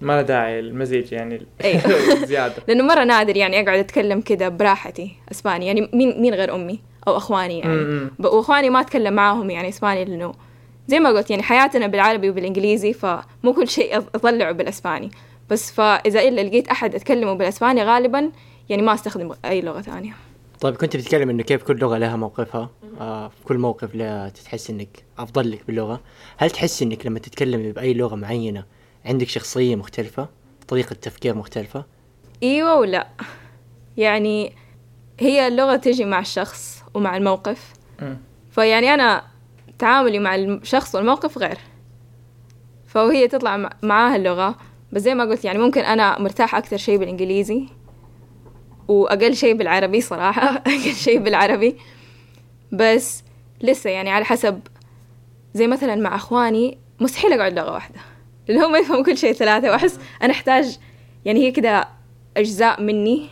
ما 0.02 0.14
له 0.14 0.22
داعي 0.22 0.60
المزيج 0.60 1.12
يعني 1.12 1.46
أيوه. 1.64 1.82
زيادة 2.26 2.56
لأنه 2.68 2.84
مرة 2.84 3.04
نادر 3.04 3.38
يعني 3.38 3.62
أقعد 3.62 3.80
أتكلم 3.80 4.22
كذا 4.22 4.50
براحتي 4.50 5.16
إسباني. 5.32 5.68
يعني 5.68 5.90
مين 5.94 6.22
مين 6.22 6.34
غير 6.34 6.56
أمي 6.56 6.80
أو 7.08 7.18
أخواني 7.18 7.60
يعني. 7.60 8.10
وأخواني 8.20 8.70
ما 8.70 8.82
أتكلم 8.82 9.14
معاهم 9.14 9.50
يعني 9.50 9.70
إسباني 9.70 10.06
لأنه 10.06 10.34
زي 10.88 11.00
ما 11.00 11.10
قلت 11.10 11.30
يعني 11.30 11.44
حياتنا 11.44 11.88
بالعربي 11.88 12.30
وبالإنجليزي 12.30 12.94
فمو 12.94 13.54
كل 13.56 13.68
شيء 13.68 13.98
اطلعه 13.98 14.52
بالإسباني. 14.52 15.12
بس 15.50 15.72
فإذا 15.72 16.22
إلا 16.22 16.42
لقيت 16.42 16.68
أحد 16.68 16.96
أتكلمه 16.96 17.34
بالأسباني 17.34 17.84
غالبا 17.84 18.32
يعني 18.70 18.82
ما 18.82 18.94
أستخدم 18.94 19.32
أي 19.46 19.62
لغة 19.62 19.82
ثانية. 19.82 20.14
طيب 20.62 20.76
كنت 20.76 20.98
بتتكلم 20.98 21.30
إنه 21.30 21.44
كيف 21.44 21.64
كل 21.64 21.78
لغة 21.80 21.98
لها 21.98 22.16
موقفها؟ 22.16 22.70
آه 23.02 23.28
في 23.28 23.44
كل 23.44 23.58
موقف 23.58 23.96
لا 23.96 24.30
تحس 24.30 24.70
إنك 24.70 25.04
أفضل 25.20 25.52
لك 25.52 25.62
باللغة. 25.68 26.02
هل 26.38 26.50
تحس 26.52 26.82
إنك 26.82 27.06
لما 27.06 27.20
تتكلمي 27.20 27.72
بأي 27.72 27.94
لغة 27.94 28.16
معينة 28.16 28.66
عندك 29.06 29.28
شخصية 29.30 29.76
مختلفة؟ 29.76 30.28
طريقة 30.68 30.94
تفكير 30.94 31.36
مختلفة؟ 31.36 31.86
إيوه 32.44 32.76
ولا. 32.80 33.08
يعني 33.98 34.54
هي 35.20 35.48
اللغة 35.48 35.76
تجي 35.76 36.06
مع 36.06 36.20
الشخص 36.20 36.84
ومع 36.94 37.18
الموقف. 37.18 37.74
فيعني 38.52 38.94
أنا 38.94 39.24
تعاملي 39.80 40.20
مع 40.20 40.36
الشخص 40.36 40.96
والموقف 40.96 41.38
غير. 41.38 41.58
فهي 42.88 43.28
تطلع 43.28 43.58
مع- 43.58 43.70
معاها 43.84 44.16
اللغة. 44.16 44.56
بس 44.92 45.02
زي 45.02 45.16
ما 45.16 45.24
قلت 45.24 45.46
يعني 45.46 45.60
ممكن 45.60 45.82
أنا 45.82 46.20
مرتاح 46.20 46.56
أكثر 46.56 46.78
شيء 46.78 46.98
بالإنجليزي 46.98 47.66
وأقل 48.88 49.36
شيء 49.36 49.54
بالعربي 49.54 50.02
صراحة 50.02 50.56
أقل 50.68 50.94
شيء 50.94 51.20
بالعربي. 51.20 51.76
بس 52.72 53.24
لسه 53.62 53.90
يعني 53.90 54.10
على 54.10 54.26
حسب 54.26 54.60
زي 55.54 55.68
مثلا 55.68 55.96
مع 55.96 56.16
أخواني 56.16 56.78
مستحيل 57.00 57.34
أقعد 57.34 57.60
لغة 57.60 57.74
واحدة 57.74 58.00
لأن 58.48 58.62
هم 58.64 58.76
يفهموا 58.76 59.04
كل 59.04 59.18
شيء 59.18 59.34
ثلاثة 59.34 59.70
وأحس 59.72 60.00
أنا 60.24 60.32
أحتاج 60.32 60.78
يعني 61.26 61.40
هي 61.48 61.52
كده 61.52 61.88
أجزاء 62.38 62.82
مني. 62.82 63.30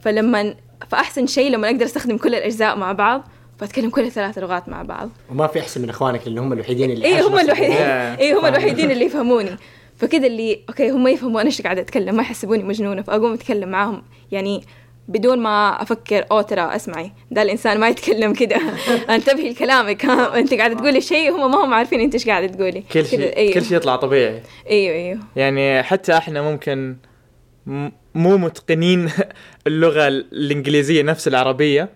فلما 0.00 0.54
فأحسن 0.88 1.26
شيء 1.26 1.50
لما 1.50 1.66
أقدر 1.66 1.84
أستخدم 1.84 2.16
كل 2.16 2.34
الأجزاء 2.34 2.76
مع 2.76 2.92
بعض 2.92 3.28
فأتكلم 3.58 3.90
كل 3.90 4.04
الثلاث 4.04 4.38
لغات 4.38 4.68
مع 4.68 4.82
بعض. 4.82 5.10
وما 5.30 5.46
في 5.46 5.60
أحسن 5.60 5.82
من 5.82 5.88
إخوانك 5.88 6.28
لأن 6.28 6.38
هم 6.38 6.52
الوحيدين 6.52 6.90
اللي 6.90 7.06
اي 7.06 7.14
عاشوا 7.14 7.28
هم 7.28 7.38
الوحيدين. 7.38 7.76
اي 7.76 8.32
هم. 8.32 8.46
الوحيدين 8.46 8.90
اللي 8.90 9.04
يفهموني. 9.04 9.56
فكذا 9.96 10.26
اللي 10.26 10.60
أوكي 10.68 10.90
هم 10.90 11.08
يفهموا 11.08 11.40
أنا 11.40 11.48
إيش 11.48 11.62
قاعدة 11.62 11.80
أتكلم 11.80 12.16
ما 12.16 12.22
يحسبوني 12.22 12.62
مجنونة 12.62 13.02
فأقوم 13.02 13.32
أتكلم 13.32 13.68
معاهم. 13.68 14.02
يعني 14.32 14.62
بدون 15.08 15.38
ما 15.38 15.82
أفكر 15.82 16.26
أوه 16.30 16.42
ترى 16.42 16.60
اسمعي 16.76 17.12
ده 17.30 17.42
الإنسان 17.42 17.80
ما 17.80 17.88
يتكلم 17.88 18.32
كذا 18.32 18.56
انتبهي 19.14 19.50
لكلامك. 19.50 20.04
أنت 20.04 20.54
قاعدة 20.54 20.74
تقولي 20.74 21.00
شيء 21.00 21.30
هم 21.30 21.50
ما 21.50 21.64
هم 21.64 21.74
عارفين 21.74 22.00
أنت 22.00 22.14
إيش 22.14 22.28
قاعدة 22.28 22.46
تقولي. 22.46 22.80
كل 22.92 23.06
شيء 23.06 23.36
أيوه. 23.36 23.54
كل 23.54 23.64
شيء 23.64 23.76
يطلع 23.76 23.96
طبيعي. 23.96 24.42
أيوه 24.70 24.94
أيوه. 24.94 25.18
يعني 25.36 25.82
حتى 25.82 26.16
إحنا 26.16 26.42
ممكن 26.42 26.96
مو 28.14 28.36
متقنين 28.36 29.10
اللغة 29.66 30.08
الإنجليزية 30.08 31.02
نفس 31.02 31.28
العربية 31.28 31.88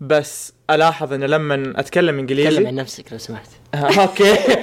بس 0.00 0.52
ألاحظ 0.74 1.12
إنه 1.12 1.26
لما 1.26 1.54
أتكلم 1.54 1.82
تكلم 1.82 2.18
إنجليزي 2.18 2.66
عن 2.66 2.74
نفسك 2.74 3.12
لو 3.12 3.18
سمحت. 3.18 3.50
أوكي. 4.00 4.36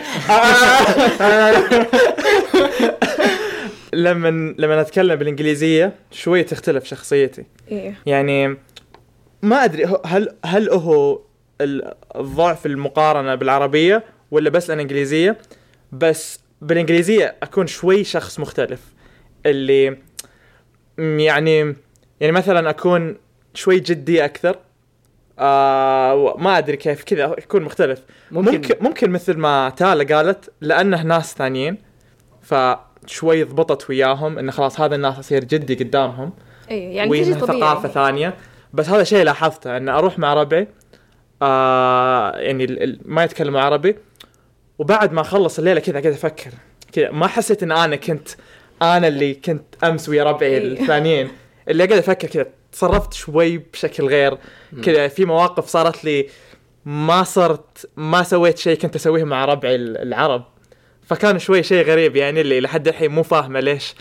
لما 3.94 4.56
لما 4.58 4.82
أتكلم 4.82 5.16
بالإنجليزية 5.16 5.94
شوي 6.12 6.44
تختلف 6.44 6.86
شخصيتي. 6.86 7.44
أيوه 7.72 7.94
يعني 8.06 8.58
ما 9.42 9.64
أدري 9.64 9.86
هل 10.06 10.36
هل 10.46 10.70
هو 10.70 11.20
ال- 11.62 11.94
الضعف 12.16 12.66
المقارنة 12.66 13.36
بالعربية 13.36 14.04
ولا 14.32 14.50
بس 14.50 14.70
أنا 14.70 14.82
إنجليزية؟ 14.82 15.38
بس 15.92 16.40
بالإنجليزية 16.62 17.36
أكون 17.44 17.68
شوي 17.68 18.04
شخص 18.04 18.40
مختلف. 18.40 18.82
اللي 19.46 19.98
يعني 20.98 21.76
يعني 22.20 22.32
مثلا 22.32 22.70
أكون 22.70 23.18
شوي 23.54 23.80
جدي 23.80 24.26
أكثر. 24.26 24.60
آه 25.40 26.36
ما 26.38 26.58
أدري 26.58 26.78
كيف 26.78 27.04
كذا 27.04 27.36
يكون 27.38 27.62
مختلف. 27.64 28.04
ممكن- 28.32 28.52
ممكن 28.52 28.76
ممكن, 28.82 29.10
مثل 29.12 29.38
ما 29.38 29.70
تالا 29.70 30.16
قالت 30.16 30.52
لأنه 30.62 31.04
ناس 31.04 31.34
ثانيين 31.36 31.78
فشوي 32.42 33.44
ضبطت 33.44 33.90
وياهم 33.90 34.38
انه 34.40 34.52
خلاص 34.52 34.80
هذا 34.82 34.96
الناس 34.96 35.20
يصير 35.20 35.44
جدي 35.44 35.76
قدامهم. 35.84 36.34
أيوه 36.72 36.94
يعني 36.94 37.10
تجي 37.10 37.22
وإنها 37.32 37.40
طبيعي. 37.46 37.60
ثقافة 37.62 37.88
ثانية. 37.90 38.34
بس 38.74 38.90
هذا 38.90 39.04
شيء 39.04 39.24
لاحظته 39.24 39.78
إن 39.78 39.90
أروح 39.90 40.20
مع 40.20 40.34
ربعي 40.34 40.68
آه 41.42 42.32
يعني 42.38 42.98
ما 43.06 43.24
يتكلموا 43.24 43.62
عربي 43.62 43.96
وبعد 44.80 45.14
ما 45.14 45.22
اخلص 45.22 45.60
الليلة 45.60 45.80
كذا 45.80 46.00
قاعد 46.00 46.14
أفكر. 46.14 46.52
كذا 46.92 47.12
ما 47.12 47.28
حسيت 47.28 47.64
إن 47.64 47.72
أنا 47.72 47.96
كنت 47.96 48.30
أنا 48.82 49.08
اللي 49.08 49.34
كنت 49.34 49.64
أمس 49.84 50.10
ويا 50.10 50.24
ربعي 50.24 50.50
إيه. 50.58 50.82
الثانيين. 50.82 51.30
اللي 51.70 51.86
قاعد 51.86 52.00
أفكر 52.00 52.28
كذا 52.28 52.46
تصرفت 52.72 53.14
شوي 53.14 53.58
بشكل 53.58 54.06
غير 54.08 54.38
كذا. 54.84 55.08
في 55.08 55.26
مواقف 55.26 55.66
صارت 55.68 56.06
لي 56.06 56.28
ما 56.86 57.24
صرت 57.24 57.90
ما 57.98 58.24
سويت 58.24 58.58
شيء 58.58 58.78
كنت 58.78 58.96
أسويه 58.96 59.24
مع 59.24 59.46
ربعي 59.46 59.76
ال- 59.76 59.98
العرب. 59.98 60.44
فكان 61.06 61.40
شوي 61.40 61.64
شيء 61.64 61.86
غريب 61.86 62.16
يعني 62.16 62.42
اللي 62.42 62.62
لحد 62.62 62.88
الحين 62.88 63.12
مو 63.12 63.24
فاهمة 63.24 63.60
ليش 63.60 63.96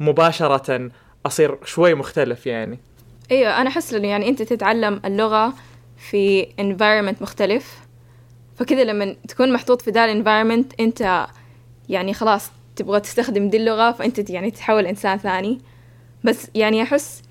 مباشرة 0.00 0.90
أصير 1.26 1.58
شوي 1.64 1.94
مختلف 1.94 2.46
يعني. 2.46 2.78
أيوه 3.30 3.60
أنا 3.60 3.68
أحس 3.68 3.94
إنه 3.94 4.08
يعني 4.08 4.28
أنت 4.28 4.42
تتعلم 4.42 5.00
اللغة 5.04 5.54
في 6.10 6.44
environment 6.44 7.22
مختلف. 7.22 7.78
فكذا 8.56 8.84
لما 8.84 9.16
تكون 9.28 9.52
محطوط 9.52 9.82
في 9.82 9.90
ذا 9.90 10.04
ال 10.04 10.10
environment 10.10 10.80
أنت 10.80 11.26
يعني 11.88 12.14
خلاص 12.14 12.50
تبغى 12.76 13.00
تستخدم 13.00 13.48
دي 13.48 13.56
اللغة 13.56 13.92
فأنت 13.92 14.30
يعني 14.30 14.50
تتحول 14.50 14.86
إنسان 14.86 15.18
ثاني. 15.18 15.58
بس 16.24 16.50
يعني 16.54 16.82
أحس 16.82 17.22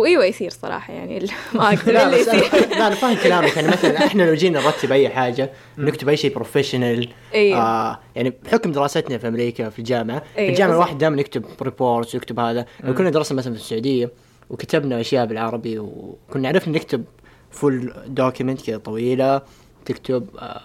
وإيوه 0.00 0.24
يصير 0.24 0.50
صراحة 0.50 0.92
يعني 0.92 1.18
ال- 1.18 1.30
ما 1.54 1.68
أقدر 1.68 1.92
لا 1.92 2.16
يصير 2.16 2.34
لا 2.70 2.86
أنا 2.86 2.94
فاهم 2.94 3.16
كلامك. 3.22 3.56
يعني 3.56 3.68
مثلا 3.68 3.98
إحنا 4.06 4.22
لو 4.22 4.34
جينا 4.34 4.60
نرتب 4.60 4.92
أي 4.92 5.08
حاجة 5.08 5.50
نكتب 5.78 6.08
أي 6.08 6.16
شيء 6.16 6.34
professional 6.34 7.08
إيوه. 7.34 7.58
آه 7.60 7.98
يعني 8.16 8.32
بحكم 8.44 8.72
دراستنا 8.72 9.18
في 9.18 9.28
أمريكا 9.28 9.68
في 9.70 9.78
الجامعة 9.78 10.14
أيوة، 10.38 10.46
في 10.46 10.48
الجامعة. 10.48 10.74
الواحد 10.74 10.98
دائما 10.98 11.20
يكتب 11.20 11.44
reports 11.62 12.14
ويكتب 12.14 12.40
هذا. 12.40 12.66
لو 12.84 12.94
كنا 12.94 13.10
درسنا 13.10 13.38
مثلا 13.38 13.54
في 13.54 13.60
السعودية 13.60 14.10
وكتبنا 14.50 15.00
أشياء 15.00 15.26
بالعربي 15.26 15.78
وكنا 15.78 16.48
عرفنا 16.48 16.74
نكتب 16.78 17.04
full 17.50 17.92
document 18.06 18.66
كذا 18.66 18.76
طويلة 18.78 19.42
تكتب 19.84 20.26
آه 20.38 20.60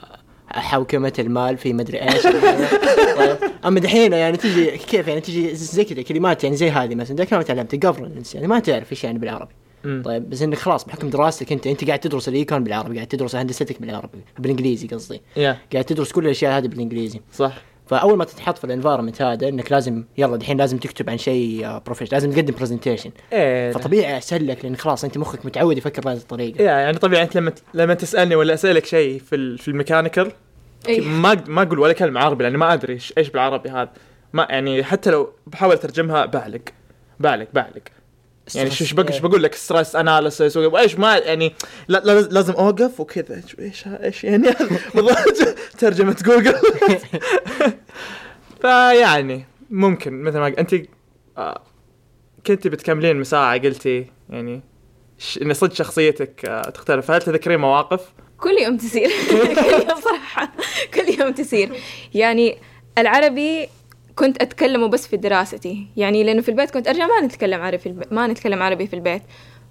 حوكمة 0.54 1.14
المال 1.20 1.58
في 1.58 1.74
مدري 1.74 2.02
إيش. 2.02 2.28
أما 3.66 3.80
دحين 3.80 4.14
يعني 4.14 4.38
تجي 4.38 4.72
كيف 4.78 5.08
يعني 5.08 5.22
تجي 5.22 5.56
زي 5.56 5.84
كذا 5.84 6.02
كلمات 6.02 6.44
يعني 6.44 6.56
زي 6.56 6.70
هذه 6.70 6.96
مثلا 6.96 7.18
ذاك 7.18 7.34
ما 7.34 7.42
تعلمت 7.42 7.76
governance 7.76 8.36
يعني 8.36 8.48
ما 8.48 8.60
تعرف 8.60 8.92
إيش 8.92 9.04
يعني 9.04 9.20
بالعربي. 9.20 9.54
طيب 10.04 10.30
بس 10.30 10.42
إنك 10.42 10.58
خلاص 10.58 10.86
بحكم 10.86 11.10
دراستك 11.10 11.52
أنت 11.52 11.68
أنت 11.68 11.84
قاعد 11.88 12.00
تدرس 12.00 12.30
ال 12.30 12.37
econ 12.37 12.64
بالعربي 12.64 12.96
قاعد 12.96 13.08
تدرس 13.08 13.36
هندستك 13.36 13.82
بالعربي 13.82 14.18
بالإنجليزي 14.40 14.88
قصدي. 14.88 15.22
قاعد 15.74 15.86
تدرس 15.86 16.12
كل 16.12 16.26
الأشياء 16.26 16.58
هذه 16.58 16.68
بالإنجليزي. 16.68 17.22
صح. 17.34 17.54
فأول 17.94 18.18
ما 18.18 18.24
تتحط 18.26 18.58
في 18.58 18.64
ال 18.64 18.69
environment 18.69 19.22
هذا 19.22 19.48
إنك 19.50 19.72
لازم 19.72 20.04
يلا 20.18 20.38
دحين 20.38 20.58
لازم 20.58 20.78
تكتب 20.78 21.10
عن 21.10 21.18
شيء 21.18 21.80
professional 21.86 22.14
لازم 22.24 22.32
تقدم 22.32 22.54
presentation 22.60 23.12
إيه. 23.34 23.72
فطبيعي 23.72 24.18
اسهل 24.18 24.48
لك 24.48 24.66
لأن 24.66 24.76
خلاص 24.76 25.04
أنت 25.04 25.18
مخك 25.18 25.46
متعود 25.46 25.78
يفكر 25.78 26.02
بهذه 26.02 26.18
الطريقة. 26.18 26.62
yeah 26.62 26.72
يعني 26.72 26.98
طبيعي 26.98 27.24
أنت 27.24 27.36
لما 27.38 27.52
لما 27.74 27.94
تسألني 27.94 28.36
ولا 28.36 28.54
أسألك 28.54 28.86
شيء 28.86 29.20
في 29.20 29.36
ال- 29.36 29.58
في 29.58 29.68
ال 29.68 29.74
mechanical 29.74 30.32
أيوة. 30.88 31.08
ما 31.08 31.44
ما 31.48 31.62
أقول 31.62 31.80
ولا 31.80 31.94
كلمة 31.94 32.20
عربي 32.20 32.44
لأني 32.44 32.58
ما 32.58 32.74
أدري 32.74 33.00
إيش- 33.00 33.12
إيش 33.18 33.30
بالعربي 33.30 33.70
هذا. 33.70 33.90
ما 34.34 34.48
يعني 34.50 34.84
حتى 34.84 35.12
لو 35.12 35.30
بحاول 35.48 35.74
أترجمها 35.76 36.26
بعلق 36.26 36.62
بعلق 37.20 37.48
بعلق. 37.54 37.82
يعني 38.56 38.72
شو 38.72 38.84
إيش 38.84 38.94
بق- 38.94 39.12
إيش 39.12 39.20
بقول 39.20 39.44
لك؟ 39.44 39.56
stress 39.56 39.96
analysis 39.96 40.58
وإيش 40.58 40.96
ما 41.00 41.18
يعني 41.18 41.54
لا 41.88 42.02
لا 42.06 42.22
لازم 42.22 42.54
أوقف 42.54 43.00
وكذا. 43.00 43.42
إيش- 43.42 43.60
إيش 43.60 43.88
إيش 43.88 44.24
يعني؟ 44.24 44.48
بالضبط 44.96 45.56
ترجمة 45.80 46.16
جوجل. 46.26 46.54
فيعني 48.62 49.46
ممكن 49.70 50.24
مثل 50.24 50.38
ما 50.40 50.48
انت 50.48 50.76
آه، 51.38 51.62
كنتي 52.48 52.70
بتكملين 52.70 53.20
مساعة 53.20 53.58
قلتي 53.58 54.06
يعني 54.30 54.62
ش- 55.18 55.40
إن 55.42 55.54
صدق 55.54 55.74
شخصيتك 55.74 56.46
آه، 56.46 56.62
تختلف. 56.70 57.12
هل 57.12 57.22
تذكرين 57.22 57.60
مواقف؟ 57.60 58.02
كل 58.38 58.50
يوم 58.62 58.78
تصير 58.78 59.10
كل 59.30 59.90
يوم 59.90 60.02
صراحة. 60.02 60.52
كل 60.94 61.22
يوم 61.22 61.32
تصير 61.34 61.72
يعني 62.14 62.58
العربي 62.98 63.68
كنت 64.16 64.42
أتكلمه 64.42 64.88
بس 64.88 65.08
في 65.08 65.18
دراستي. 65.18 65.88
يعني 65.98 66.24
لأنه 66.24 66.42
في 66.42 66.50
البيت 66.50 66.72
كنت 66.72 66.88
أرجع 66.88 67.08
ما 67.08 67.22
نتكلم 67.22 67.62
عربي 67.62 67.78
في 67.78 67.86
البيت 67.86 68.14
ما 68.14 68.28
نتكلم 68.28 68.64
عربي 68.64 68.88
في 68.88 68.96
البيت. 68.96 69.22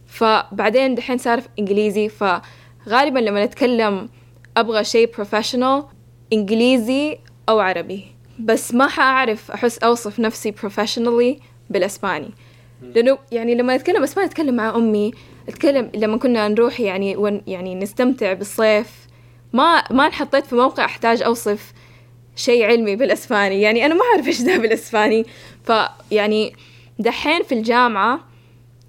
فبعدين 0.06 0.94
دحين 0.94 1.18
صار 1.18 1.40
في 1.40 1.48
إنجليزي 1.58 2.08
فغالبا 2.08 3.18
لما 3.18 3.44
نتكلم 3.44 4.08
أبغى 4.56 4.84
شيء 4.84 5.12
بروفيشنال 5.14 5.84
إنجليزي 6.32 7.18
أو 7.48 7.60
عربي. 7.60 8.04
بس 8.38 8.74
ما 8.74 8.86
حأعرف 8.88 9.50
أحس 9.50 9.78
أوصف 9.78 10.20
نفسي 10.20 10.52
professionally 10.52 11.42
بالأسباني. 11.70 12.30
لأنه 12.82 13.18
يعني 13.32 13.54
لما 13.54 13.74
اتكلم 13.74 14.02
اسباني 14.02 14.28
اتكلم 14.28 14.54
مع 14.54 14.76
أمي 14.76 15.10
اتكلم 15.48 15.90
لما 15.94 16.16
كنا 16.16 16.48
نروح 16.48 16.80
يعني 16.80 17.16
ون 17.16 17.42
يعني 17.46 17.74
نستمتع 17.74 18.32
بالصيف. 18.32 19.06
ما 19.52 19.84
ما 19.90 20.06
انحطيت 20.06 20.46
في 20.46 20.54
موقع 20.54 20.84
أحتاج 20.84 21.22
أوصف 21.22 21.72
شيء 22.36 22.64
علمي 22.64 22.96
بالاسباني. 22.96 23.60
يعني 23.60 23.86
أنا 23.86 23.94
ما 23.94 24.00
أعرف 24.14 24.26
إيش 24.26 24.42
ده 24.42 24.56
بالاسباني. 24.56 25.26
فيعني 25.64 26.52
دحين 26.98 27.42
في 27.42 27.54
الجامعة 27.54 28.20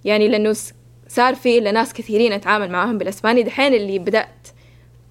يعني 0.06 0.28
لأنه 0.28 0.56
صار 1.08 1.36
في 1.36 1.58
إلا 1.58 1.72
ناس 1.72 1.94
كثيرين 1.94 2.34
أتعامل 2.34 2.72
معاهم 2.72 2.98
بالاسباني. 2.98 3.44
دحين 3.44 3.74
اللي 3.74 4.00
بدأت 4.00 4.48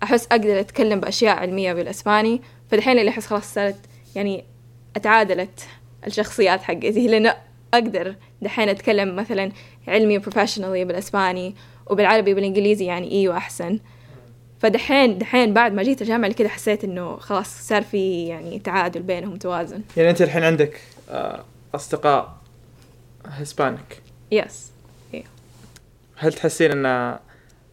أحس 0.02 0.26
أقدر 0.26 0.60
أتكلم 0.60 1.00
بأشياء 1.00 1.36
علمية 1.36 1.72
بالاسباني. 1.72 2.42
فدحين 2.70 2.98
اللي 2.98 3.10
أحس 3.10 3.26
خلاص 3.26 3.54
صارت 3.54 3.78
يعني 4.16 4.44
أتعادلت 4.96 5.60
الشخصيات 6.06 6.62
حقتي. 6.62 7.06
لأنه 7.08 7.34
أقدر 7.74 8.14
دحين 8.42 8.68
أتكلم 8.68 9.16
مثلا 9.16 9.52
علمي 9.88 10.18
بروفيشنالي 10.18 10.84
بالاسباني 10.84 11.54
وبالعربي 11.86 12.34
بالانجليزي 12.34 12.84
يعني 12.84 13.10
إيوه 13.12 13.36
أحسن. 13.36 13.78
فدحين 14.62 15.19
دحين 15.19 15.52
بعد 15.54 15.73
ما 15.73 15.83
جيت 15.83 16.02
الجامعة 16.02 16.33
كده 16.33 16.49
حسيت 16.49 16.85
إنه 16.85 17.16
خلاص 17.16 17.69
صار 17.69 17.83
في 17.83 18.26
يعني 18.26 18.59
تعادل 18.59 19.02
بينهم 19.02 19.37
توازن. 19.37 19.81
يعني 19.97 20.11
أنت 20.11 20.23
الحين 20.23 20.45
عندك 20.45 20.81
آه، 21.11 21.45
أصدقاء 21.75 22.37
Hispanic 23.26 24.02
yes 24.32 24.72
هل 26.16 26.33
تحسين 26.33 26.71
إن 26.87 27.16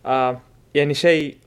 آه، 0.06 0.42
يعني 0.74 0.94
شيء 0.94 1.38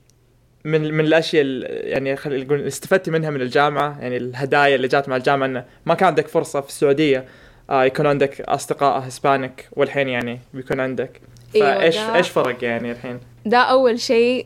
من 0.65 0.93
من 0.93 1.05
الأشياء 1.05 1.43
ال- 1.45 1.87
يعني 1.87 2.15
خلينا 2.15 2.43
نقول 2.43 2.61
استفدتي 2.61 3.11
منها 3.11 3.29
من 3.29 3.41
الجامعة؟ 3.41 3.97
يعني 4.01 4.17
الهدايا 4.17 4.75
اللي 4.75 4.87
جات 4.87 5.09
مع 5.09 5.15
الجامعة 5.15 5.47
إنه 5.47 5.65
ما 5.85 5.93
كان 5.95 6.07
عندك 6.07 6.27
فرصة 6.27 6.61
في 6.61 6.67
السعودية 6.69 7.25
آه، 7.69 7.83
يكون 7.83 8.07
عندك 8.07 8.41
أصدقاء 8.41 9.07
Hispanic 9.07 9.67
والحين 9.71 10.09
يعني 10.09 10.39
بيكون 10.53 10.79
عندك. 10.79 11.21
أيوة، 11.55 11.73
فايش 11.75 11.97
إيش 11.97 12.29
فرق 12.29 12.63
يعني 12.63 12.91
الحين؟ 12.91 13.19
ده 13.45 13.57
أول 13.57 13.99
شيء 13.99 14.45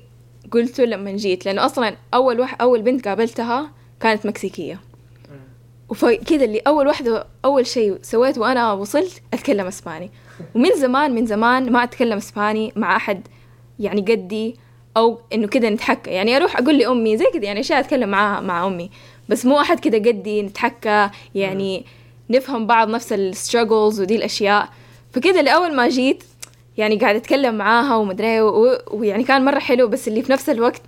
قلته 0.52 0.84
لما 0.84 1.12
جيت 1.12 1.46
لأنه 1.46 1.66
أصلا 1.66 1.96
أول 2.14 2.40
واحد 2.40 2.62
أول 2.62 2.82
بنت 2.82 3.08
قابلتها 3.08 3.72
كانت 4.00 4.26
مكسيكية. 4.26 4.80
وكذا 5.90 6.46
اللي 6.46 6.60
أول 6.68 6.88
واحدة 6.88 7.28
أول 7.46 7.68
شيء 7.68 7.98
سويت 8.02 8.38
وأنا 8.38 8.74
وصلت 8.74 9.22
أتكلم 9.34 9.68
إسباني. 9.68 10.12
ومن 10.56 10.70
زمان 10.76 11.16
من 11.16 11.26
زمان 11.26 11.72
ما 11.72 11.84
أتكلم 11.84 12.18
إسباني 12.18 12.74
مع 12.76 12.96
أحد 12.96 13.28
يعني 13.80 14.02
قدي 14.02 14.56
أو 14.98 15.20
إنه 15.34 15.48
كذا 15.48 15.70
نتحكى. 15.70 16.12
يعني 16.12 16.38
أروح 16.38 16.58
أقول 16.58 16.78
لأمي 16.78 17.18
زي 17.18 17.26
كذا 17.34 17.44
يعني 17.44 17.60
أشياء 17.60 17.80
أتكلم 17.80 18.10
معاها 18.10 18.42
مع 18.42 18.68
أمي. 18.68 18.92
بس 19.30 19.46
مو 19.46 19.60
أحد 19.60 19.80
كذا 19.80 19.98
قدي 19.98 20.42
نتحكى 20.42 21.10
يعني 21.36 21.86
نفهم 22.30 22.68
بعض 22.68 22.90
نفس 22.90 23.14
الستراجلز 23.14 24.02
ودي 24.02 24.16
الأشياء. 24.16 24.70
فكذا 25.12 25.42
لأول 25.42 25.76
ما 25.76 25.90
جيت 25.90 26.24
يعني 26.78 26.96
قاعد 26.96 27.16
أتكلم 27.16 27.56
معاها 27.56 27.96
ومدري 27.96 28.28
إيه، 28.28 28.42
ويعني 28.92 29.24
كان 29.24 29.46
مرة 29.46 29.60
حلو 29.60 29.88
بس 29.88 30.08
اللي 30.08 30.22
في 30.22 30.32
نفس 30.32 30.50
الوقت 30.50 30.82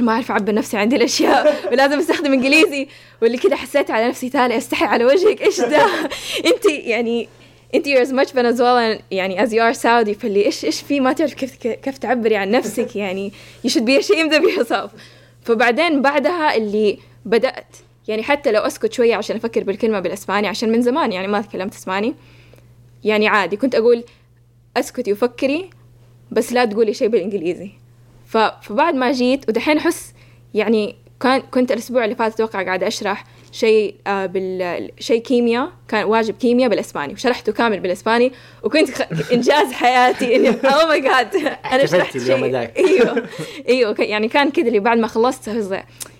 ما 0.00 0.12
أعرف 0.12 0.30
أعبر 0.30 0.54
نفسي 0.54 0.76
عن 0.76 0.88
دي 0.88 0.96
الأشياء 0.96 1.56
ولازم 1.72 1.98
أستخدم 1.98 2.32
إنجليزي 2.32 2.88
واللي 3.22 3.38
كده 3.38 3.56
حسيت 3.56 3.90
على 3.90 4.08
نفسي 4.08 4.30
تالي 4.30 4.56
أستحي 4.56 4.84
على 4.84 5.04
وجهك 5.04 5.42
إيش 5.42 5.60
ده؟ 5.60 5.86
انت 6.50 6.64
يعني 6.66 7.28
انت 7.74 7.86
you're 7.88 8.06
as 8.06 8.10
much 8.10 8.32
Venezuelan 8.32 9.02
يعني 9.10 9.46
as 9.46 9.50
you 9.50 9.74
are 9.74 9.80
Saudi 9.80 10.18
فاللي 10.18 10.46
إيش 10.46 10.64
إيش 10.64 10.80
في؟ 10.82 11.00
ما 11.00 11.12
تعرف 11.12 11.34
كيف 11.34 11.54
كيف 11.54 11.98
تعبري 11.98 12.36
عن 12.36 12.50
نفسك 12.50 12.96
يعني 12.96 13.32
you 13.66 13.70
should 13.70 13.84
be 13.84 14.04
ashamed 14.04 14.32
of 14.32 14.42
yourself. 14.42 14.90
فبعدين 15.42 16.02
بعدها 16.02 16.56
اللي 16.56 16.98
بدأت 17.24 17.76
يعني 18.08 18.22
حتى 18.22 18.52
لو 18.52 18.60
أسكت 18.60 18.92
شوية 18.92 19.14
عشان 19.16 19.36
أفكر 19.36 19.64
بالكلمة 19.64 20.00
بالإسباني 20.00 20.48
عشان 20.48 20.72
من 20.72 20.82
زمان 20.82 21.12
يعني 21.12 21.26
ما 21.26 21.40
تكلمت 21.40 21.74
إسباني 21.74 22.14
يعني 23.04 23.28
عادي 23.28 23.56
كنت 23.56 23.74
أقول 23.74 24.04
أسكتي 24.76 25.12
وفكري 25.12 25.70
بس 26.30 26.52
لا 26.52 26.64
تقولي 26.64 26.94
شيء 26.94 27.08
بالإنجليزي. 27.08 27.70
فبعد 28.62 28.94
ما 28.94 29.12
جيت 29.12 29.48
ودحين 29.48 29.78
أحس 29.78 30.12
يعني 30.54 30.96
كان 31.20 31.40
كنت 31.40 31.72
الأسبوع 31.72 32.04
اللي 32.04 32.14
فات 32.16 32.32
أتوقع 32.34 32.62
قاعدة 32.62 32.86
أشرح 32.86 33.24
شيء 33.52 33.94
آه 34.06 34.26
بال 34.26 34.90
شيء 34.98 35.22
كيمياء 35.22 35.68
كان 35.88 36.04
واجب 36.04 36.34
كيمياء 36.34 36.70
بالإسباني 36.70 37.12
وشرحته 37.12 37.52
كامل 37.52 37.80
بالإسباني 37.80 38.32
وكنت 38.62 38.90
خ... 38.90 39.02
إنجاز 39.32 39.72
حياتي 39.72 40.36
اني 40.36 40.48
oh 40.48 40.86
my 40.88 41.00
God 41.00 41.36
أنا 41.72 41.86
شرحت 41.86 42.16
اليوم 42.16 42.40
شيء 42.40 42.50
هذاك. 42.50 42.76
أيوه 42.78 43.28
أيوه 43.68 43.92
ك- 43.92 43.98
يعني 44.00 44.28
كان 44.28 44.50
كذا 44.50 44.68
اللي 44.68 44.78
بعد 44.80 44.98
ما 44.98 45.06
خلصت 45.06 45.48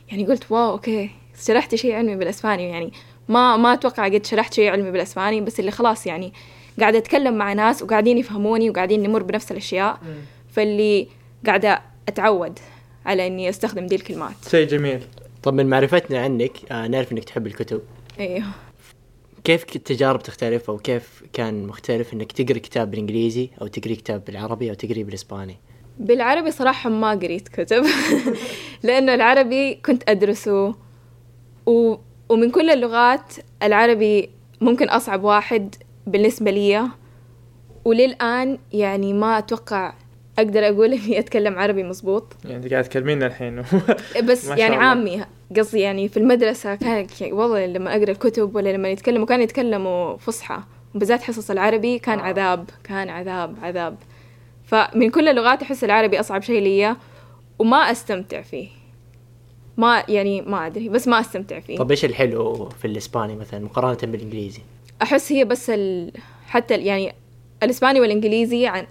يعني 0.09 0.27
قلت 0.27 0.53
wow 0.53 0.71
okay 0.71 1.11
شرحت 1.47 1.75
شيء 1.75 1.95
علمي 1.95 2.17
بالإسباني 2.17 2.69
يعني 2.69 2.93
ما 3.29 3.57
ما 3.57 3.73
أتوقع 3.73 4.05
قد 4.05 4.27
شرحت 4.27 4.55
شيء 4.55 4.71
علمي 4.71 4.91
بالإسباني 4.91 5.41
بس 5.41 5.61
اللي 5.61 5.71
خلاص 5.71 6.07
يعني 6.07 6.33
قاعدة 6.81 6.99
أتكلم 6.99 7.35
مع 7.35 7.53
ناس 7.53 7.83
وقاعدين 7.83 8.19
يفهموني 8.19 8.71
وقاعدين 8.71 9.03
نمر 9.03 9.23
بنفس 9.23 9.53
الأشياء 9.53 10.01
فاللي 10.49 11.09
قاعدة 11.47 11.83
أتعود 12.09 12.59
على 13.07 13.27
إني 13.27 13.49
أستخدم 13.49 13.87
دي 13.87 13.95
الكلمات. 13.95 14.35
شيء 14.51 14.69
جميل. 14.69 15.01
طب 15.43 15.55
من 15.55 15.67
معرفتنا 15.67 16.19
عنك 16.19 16.73
آه 16.73 16.87
نعرف 16.87 17.13
إنك 17.13 17.25
تحب 17.25 17.47
الكتب. 17.47 17.83
أيوه 18.21 18.45
كيف 19.45 19.77
التجارب 19.77 20.23
تختلف 20.23 20.71
أو 20.71 20.79
كيف 20.79 21.23
كان 21.33 21.67
مختلف 21.67 22.15
إنك 22.15 22.33
تقري 22.33 22.61
كتاب 22.61 22.91
بالإنجليزي 22.91 23.51
أو 23.63 23.67
تقري 23.67 23.97
كتاب 23.97 24.25
بالعربي 24.25 24.71
أو 24.71 24.75
تقري 24.75 25.05
بالإسباني؟ 25.05 25.57
بالعربي 25.99 26.51
صراحة 26.51 26.91
ما 26.91 27.11
قريت 27.11 27.49
كتب 27.49 27.85
لأنه 28.85 29.15
العربي 29.15 29.75
كنت 29.75 30.03
أدرسه 30.09 30.75
و... 31.67 31.97
ومن 32.29 32.51
كل 32.51 32.71
اللغات 32.71 33.35
العربي 33.63 34.31
ممكن 34.61 34.89
أصعب 34.89 35.25
واحد 35.25 35.75
بالنسبة 36.07 36.51
لي. 36.51 36.89
وللآن 37.85 38.59
يعني 38.73 39.13
ما 39.13 39.39
أتوقع 39.39 39.95
أقدر 40.39 40.69
أقول 40.69 40.93
إني 40.93 41.19
أتكلم 41.19 41.59
عربي 41.59 41.83
مظبوط. 41.83 42.37
يعني 42.45 42.69
قاعد 42.69 42.85
تكلمينا 42.85 43.27
الحين 43.27 43.63
بس 44.29 44.49
يعني. 44.49 44.77
عامي 44.77 45.25
قصدي 45.57 45.81
يعني 45.81 46.09
في 46.09 46.17
المدرسة 46.17 46.75
كان 46.75 47.07
والله 47.23 47.67
لما 47.67 47.97
أقرأ 47.97 48.11
الكتب 48.11 48.55
ولا 48.55 48.73
لما 48.73 48.89
يتكلموا 48.89 49.27
كانوا 49.27 49.45
يتكلموا 49.45 50.17
فصحى. 50.17 50.61
وبالذات 50.95 51.23
حصص 51.23 51.51
العربي 51.51 51.99
كان 51.99 52.19
آه. 52.19 52.23
عذاب 52.23 52.71
كان 52.85 53.09
عذاب 53.09 53.57
عذاب. 53.63 53.97
فمن 54.65 55.11
كل 55.11 55.29
اللغات 55.29 55.63
أحس 55.63 55.85
العربي 55.85 56.21
أصعب 56.21 56.43
شيء 56.43 56.63
لي 56.63 56.97
وما 57.59 57.77
أستمتع 57.77 58.43
فيه. 58.43 58.69
ما 59.77 60.05
يعني 60.09 60.43
ما 60.43 60.67
أدري 60.67 60.89
بس 60.89 61.09
ما 61.09 61.21
أستمتع 61.21 61.61
فيه. 61.61 61.77
طب 61.79 61.91
إيش 61.91 62.05
الحلو 62.05 62.69
في 62.69 62.85
الإسباني 62.85 63.37
مثلا 63.37 63.61
مقارنة 63.61 64.13
بالإنجليزي؟ 64.13 64.63
أحس 65.03 65.33
هي 65.33 65.45
بس 65.45 65.71
ال... 65.71 66.13
حتى. 66.47 66.75
يعني 66.75 67.13
الإسباني 67.63 68.01
والإنجليزي 68.01 68.67
عن 68.67 68.87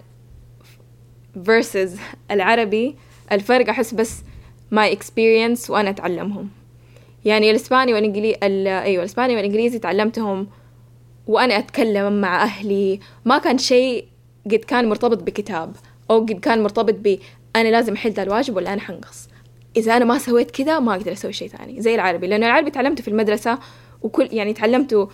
versus 1.48 1.98
العربي 2.30 2.96
الفرق 3.32 3.68
أحس 3.68 3.94
بس 3.94 4.22
my 4.74 4.96
experience 4.96 5.70
وأنا 5.70 5.90
أتعلمهم. 5.90 6.48
يعني 7.24 7.50
الإسباني 7.50 7.94
والإنجليزي 7.94 8.38
ال... 8.42 8.66
أيوة 8.66 9.02
الإسباني 9.02 9.36
والإنجليزي 9.36 9.78
تعلمتهم 9.78 10.46
وأنا 11.26 11.58
أتكلم 11.58 12.20
مع 12.20 12.42
أهلي. 12.42 13.00
ما 13.24 13.38
كان 13.38 13.58
شيء 13.58 14.04
قد 14.46 14.54
كان 14.54 14.88
مرتبط 14.88 15.22
بكتاب 15.22 15.76
أو 16.10 16.20
قد 16.20 16.40
كان 16.40 16.62
مرتبط 16.62 16.94
ب 16.94 17.18
أنا 17.56 17.68
لازم 17.68 17.92
أحل 17.94 18.10
ذا 18.10 18.22
الواجب 18.22 18.56
ولا 18.56 18.72
أنا 18.72 18.80
حنقص. 18.80 19.28
إذا 19.76 19.96
أنا 19.96 20.04
ما 20.04 20.18
سويت 20.18 20.50
كذا 20.50 20.78
ما 20.78 20.94
أقدر 20.94 21.12
أسوي 21.12 21.32
شيء 21.32 21.48
ثاني 21.48 21.82
زي 21.82 21.94
العربي. 21.94 22.26
لأنه 22.26 22.46
العربي 22.46 22.70
تعلمته 22.70 23.02
في 23.02 23.08
المدرسة 23.08 23.58
وكل 24.02 24.28
يعني 24.32 24.52
تعلمته 24.52 25.08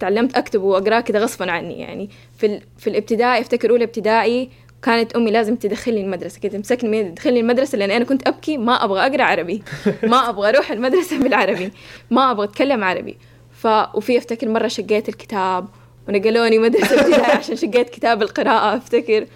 تعلمت 0.00 0.36
أكتب 0.36 0.62
وأقرأ 0.62 1.00
كذا 1.00 1.18
غصبا 1.18 1.50
عني 1.50 1.80
يعني 1.80 2.10
في 2.38 2.46
ال... 2.46 2.60
في 2.78 2.86
الابتدائي 2.90 3.40
أفتكر 3.40 3.70
أولى 3.70 3.84
ابتدائي 3.84 4.50
كانت 4.82 5.16
أمي 5.16 5.30
لازم 5.30 5.56
تدخلني 5.56 6.00
المدرسة 6.00 6.40
كذا 6.40 6.52
تمسكني 6.52 6.90
من 6.90 6.98
يدي 6.98 7.08
تدخلني 7.10 7.40
المدرسة 7.40 7.78
لأن 7.78 7.90
أنا 7.90 8.04
كنت 8.04 8.28
أبكي 8.28 8.56
ما 8.58 8.84
أبغى 8.84 9.00
أقرأ 9.06 9.22
عربي 9.22 9.62
ما 10.02 10.16
أبغى 10.28 10.48
أروح 10.48 10.70
المدرسة 10.70 11.18
بالعربي 11.18 11.70
ما 12.10 12.30
أبغى 12.30 12.44
أتكلم 12.46 12.84
عربي. 12.84 13.16
ف 13.52 13.66
وفي 13.94 14.18
أفتكر 14.18 14.48
مرة 14.48 14.68
شقيت 14.68 15.08
الكتاب 15.08 15.68
ونقلوني 16.08 16.58
مدرسة 16.58 17.00
ابتدائي 17.00 17.32
عشان 17.38 17.56
شقيت 17.56 17.90
كتاب 17.90 18.22
القراءة 18.22 18.76
أفتكر. 18.76 19.26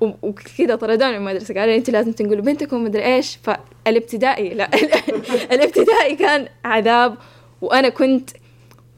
و- 0.00 0.10
وكذا 0.22 0.76
طردوني 0.76 1.18
من 1.18 1.28
المدرسة 1.28 1.54
قالوا 1.54 1.74
أنت 1.74 1.90
لازم 1.90 2.12
تنقلوا 2.12 2.42
بنتكم 2.44 2.84
مدري 2.84 3.04
إيش. 3.14 3.38
فالابتدائي 3.42 4.48
لا 4.54 4.70
الابتدائي 5.52 6.16
كان 6.16 6.48
عذاب 6.64 7.14
وأنا 7.60 7.88
كنت 7.88 8.30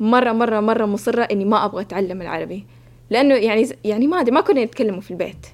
مرة 0.00 0.32
مرة 0.32 0.60
مرة 0.60 0.86
مصرة 0.86 1.22
إني 1.22 1.44
ما 1.44 1.64
أبغى 1.64 1.82
أتعلم 1.82 2.22
العربي. 2.22 2.66
لأنه 3.10 3.34
يعني 3.34 3.68
يعني 3.84 4.06
ما 4.06 4.20
أدري 4.20 4.30
ما 4.34 4.40
كنا 4.40 4.64
نتكلموا 4.64 5.00
في 5.00 5.10
البيت. 5.10 5.46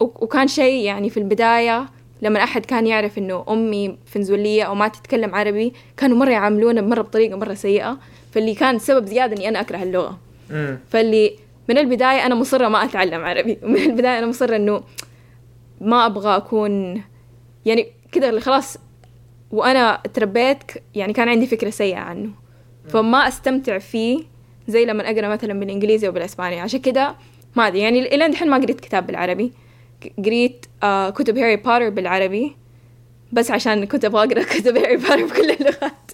وكان 0.00 0.48
شيء 0.48 0.84
يعني 0.84 1.10
في 1.10 1.16
البداية 1.16 1.86
لما 2.22 2.44
أحد 2.44 2.66
كان 2.66 2.86
يعرف 2.86 3.18
إنه 3.18 3.44
أمي 3.48 3.98
فنزولية 4.06 4.62
أو 4.62 4.74
ما 4.74 4.88
تتكلم 4.88 5.34
عربي 5.34 5.72
كانوا 5.96 6.16
مرة 6.16 6.30
يعاملونا 6.30 6.80
مرة 6.80 7.02
بطريقة 7.02 7.36
مرة 7.36 7.54
سيئة. 7.54 7.98
فاللي 8.32 8.54
كان 8.54 8.78
سبب 8.78 9.06
زيادة 9.06 9.36
إني 9.36 9.48
أنا 9.48 9.60
أكره 9.60 9.82
اللغة. 9.82 10.18
فاللي 10.90 11.36
من 11.68 11.78
البداية 11.78 12.26
أنا 12.26 12.34
مصرة 12.34 12.68
ما 12.68 12.84
أتعلم 12.84 13.24
عربي. 13.24 13.58
ومن 13.62 13.76
البداية 13.76 14.18
أنا 14.18 14.26
مصرة 14.26 14.56
إنه 14.56 14.82
ما 15.80 16.06
أبغى 16.06 16.36
أكون 16.36 17.02
يعني 17.64 17.86
كذا 18.12 18.28
اللي 18.28 18.40
خلاص. 18.40 18.76
وأنا 19.50 20.00
تربيت 20.14 20.62
يعني 20.94 21.12
كان 21.12 21.28
عندي 21.28 21.46
فكرة 21.46 21.70
سيئة 21.70 21.98
عنه. 21.98 22.41
فما 22.88 23.28
أستمتع 23.28 23.78
فيه 23.78 24.24
زي 24.68 24.84
لما 24.84 25.10
أقرأ 25.10 25.28
مثلا 25.28 25.60
بالإنجليزي 25.60 26.06
أو 26.06 26.12
بالإسباني. 26.12 26.60
عشان 26.60 26.80
كده 26.80 27.14
ما 27.56 27.66
أدري 27.66 27.78
يعني 27.80 28.14
إلى 28.14 28.26
الحين 28.26 28.50
ما 28.50 28.56
قريت 28.56 28.80
كتاب 28.80 29.06
بالعربي. 29.06 29.52
قريت 30.24 30.66
آه 30.82 31.10
كتب 31.10 31.38
هاري 31.38 31.56
بوتر 31.56 31.88
بالعربي. 31.90 32.56
بس 33.32 33.50
عشان 33.50 33.84
كنت 33.84 34.04
أبغى 34.04 34.24
أقرأ 34.28 34.42
كتب 34.58 34.76
هاري 34.76 34.96
بوتر 34.96 35.24
بكل 35.26 35.50
اللغات. 35.50 36.12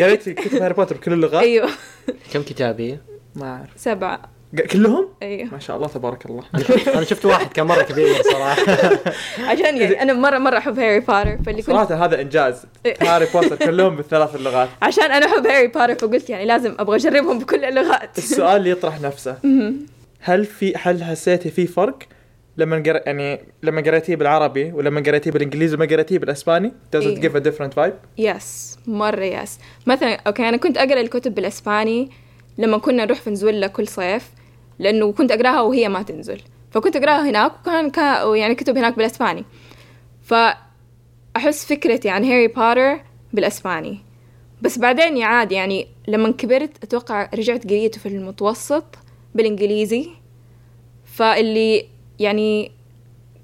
قريتي 0.00 0.34
كتب 0.34 0.62
هاري 0.62 0.74
بوتر 0.74 0.96
بكل 0.96 1.12
اللغات؟ 1.12 1.42
أيوه. 1.42 1.68
كم 2.32 2.42
كتاب 2.42 2.80
هي؟ 2.80 2.98
ما 3.34 3.46
أعرف. 3.56 3.70
سبعة. 3.76 4.16
ق- 4.16 4.28
كلهم؟ 4.72 5.08
أيوه. 5.22 5.48
ما 5.52 5.58
شاء 5.58 5.76
الله 5.76 5.88
تبارك 5.88 6.26
الله. 6.26 6.44
أنا 6.94 7.04
شفت 7.04 7.24
أنا 7.24 7.34
واحد 7.34 7.52
كان 7.52 7.66
مرة 7.66 7.82
كبير 7.82 8.22
صراحة. 8.22 8.62
عشان 9.50 9.76
يعني 9.76 10.02
أنا 10.02 10.12
مرة 10.12 10.38
مرة 10.38 10.58
أحب 10.58 10.78
هاري 10.78 11.00
بوتر 11.00 11.38
فاللي 11.46 11.62
كنت 11.62 11.70
صراحة 11.70 12.04
هذا 12.04 12.20
إنجاز. 12.20 12.66
إيه. 12.86 12.96
هاري 13.02 13.26
بوتر 13.34 13.56
كلهم 13.56 13.96
بالثلاث 13.96 14.34
اللغات. 14.34 14.68
عشان 14.82 15.12
أنا 15.12 15.26
أحب 15.26 15.46
هاري 15.46 15.66
بوتر 15.66 15.94
فقلت 15.94 16.30
يعني 16.30 16.44
لازم 16.44 16.74
أبغى 16.78 16.96
أجربهم 16.96 17.38
بكل 17.38 17.64
اللغات. 17.64 18.18
السؤال 18.18 18.56
اللي 18.56 18.70
يطرح 18.70 19.00
نفسه. 19.00 19.36
هل 20.20 20.44
في 20.44 20.74
هل 20.76 21.04
حسيتي 21.04 21.50
في 21.50 21.66
فرق 21.66 21.98
لما 22.56 22.76
قر... 22.76 23.00
يعني 23.06 23.40
لما 23.62 23.80
قريتيه 23.80 24.16
بالعربي 24.16 24.72
ولما 24.72 25.00
قريتيه 25.00 25.30
بالإنجليزي 25.30 25.76
وما 25.76 25.84
قريتيه 25.84 26.18
بالإسباني؟ 26.18 26.68
Does 26.68 27.00
it 27.00 27.06
إيه. 27.06 27.20
give 27.20 27.32
a 27.32 27.40
different 27.40 27.74
vibe? 27.78 28.18
yes 28.18 28.78
مرة 28.86 29.24
yes 29.24 29.58
مثلا 29.86 30.20
okay 30.26 30.48
أنا 30.48 30.56
كنت 30.56 30.78
أقرأ 30.78 31.00
الكتب 31.00 31.34
بالإسباني 31.34 32.10
لما 32.58 32.78
كنا 32.78 33.04
نروح 33.04 33.20
فنزويلا 33.20 33.66
كل 33.66 33.88
صيف 33.88 34.30
لأنه 34.78 35.12
كنت 35.12 35.32
أقراها 35.32 35.60
وهي 35.60 35.88
ما 35.88 36.02
تنزل. 36.02 36.40
فكنت 36.70 36.96
أقراها 36.96 37.30
هناك 37.30 37.52
وكان 37.60 37.90
كا 37.90 38.34
يعني 38.34 38.54
كتب 38.54 38.76
هناك 38.76 38.96
بالإسباني. 38.96 39.44
فأحس 40.22 41.64
فكرتي 41.64 42.08
عن 42.08 42.24
هاري 42.24 42.48
بوتر 42.48 43.00
بالإسباني. 43.32 43.98
بس 44.62 44.78
بعدين 44.78 45.16
yeah 45.16 45.26
عادي 45.26 45.54
يعني 45.54 45.88
لما 46.08 46.30
كبرت 46.30 46.84
أتوقع 46.84 47.30
رجعت 47.34 47.64
قريته 47.64 48.00
في 48.00 48.08
المتوسط 48.08 48.84
بالإنجليزي. 49.34 50.08
فاللي 51.04 51.86
يعني 52.18 52.72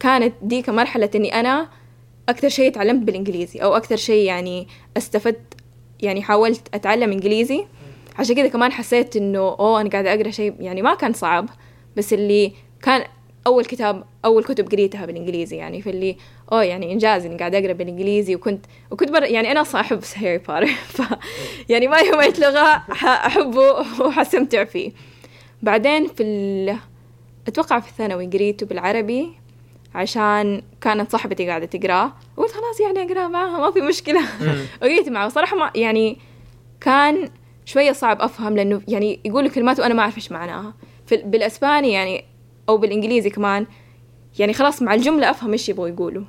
كانت 0.01 0.35
ديك 0.43 0.69
مرحلة 0.69 1.11
إني 1.15 1.41
أنا 1.41 1.69
أكثر 2.29 2.49
شيء 2.49 2.73
تعلمت 2.73 3.03
بالإنجليزي 3.03 3.59
أو 3.59 3.77
أكثر 3.77 3.97
شيء 3.97 4.27
يعني 4.27 4.69
استفدت 4.97 5.55
يعني 6.01 6.23
حاولت 6.23 6.69
أتعلم 6.75 7.13
إنجليزي. 7.13 7.65
عشان 8.19 8.37
كذا 8.37 8.49
كمان 8.49 8.73
حسيت 8.73 9.17
إنه 9.17 9.39
أوه 9.39 9.81
أنا 9.81 9.89
قاعدة 9.91 10.15
أقرأ 10.15 10.31
شيء 10.31 10.55
يعني 10.61 10.83
ما 10.83 10.95
كان 10.95 11.13
صعب 11.13 11.49
بس 11.97 12.13
اللي 12.13 12.53
كان 12.83 13.05
أول 13.47 13.65
كتاب 13.65 14.05
أول 14.25 14.45
كتب 14.45 14.69
قريتها 14.73 15.07
بالإنجليزي 15.07 15.57
يعني 15.57 15.83
فاللي 15.83 16.17
أوه 16.53 16.63
يعني 16.65 16.93
إنجاز 16.93 17.27
إني 17.27 17.37
قاعدة 17.37 17.59
أقرأ 17.59 17.73
بالإنجليزي 17.73 18.35
وكنت 18.35 18.67
وكنت 18.91 19.11
بر 19.11 19.23
يعني 19.23 19.53
أنا 19.53 19.61
أصلا 19.61 19.81
أحب 19.81 20.01
هاري 20.17 20.39
بوتر 20.39 20.67
ف 20.67 21.03
يعني 21.69 21.89
ما 21.89 21.99
يوم 21.99 22.21
ح- 22.91 23.27
أحبه 23.27 23.71
وحستمتع 24.07 24.65
فيه. 24.65 24.93
بعدين 25.63 26.07
في 26.07 26.23
ال... 26.23 26.77
أتوقع 27.49 27.81
في 27.81 27.89
الثانوي 27.91 28.27
قريته 28.27 28.67
بالعربي 28.67 29.33
عشان 29.95 30.63
كانت 30.81 31.13
صاحبتي 31.13 31.49
قاعدة 31.49 31.67
تقرأه 31.67 32.13
قلت 32.37 32.51
خلاص 32.53 32.81
يعني 32.81 33.13
أقراه 33.13 33.29
معاها 33.29 33.59
ما 33.59 33.71
في 33.71 33.81
مشكلة. 33.81 34.21
وقريت 34.83 35.09
معها 35.15 35.29
صراحة 35.29 35.57
ما 35.57 35.71
يعني 35.75 36.19
كان 36.81 37.31
شوية 37.65 37.93
صعب 37.93 38.21
أفهم 38.23 38.57
لأنه 38.57 38.83
يعني 38.89 39.21
يقولوا 39.25 39.51
كلمات 39.51 39.81
وأنا 39.81 39.95
ما 39.95 40.03
أعرف 40.03 40.17
إيش 40.17 40.33
معناها. 40.33 40.75
في 41.07 41.17
بالإسباني 41.17 41.93
يعني 41.93 42.25
أو 42.69 42.77
بالإنجليزي 42.77 43.31
كمان 43.31 43.67
يعني 44.39 44.53
خلاص 44.53 44.83
مع 44.83 44.95
الجملة 44.95 45.31
أفهم 45.31 45.53
إيش 45.53 45.69
يبغوا 45.69 45.89
يقولوا. 45.89 46.25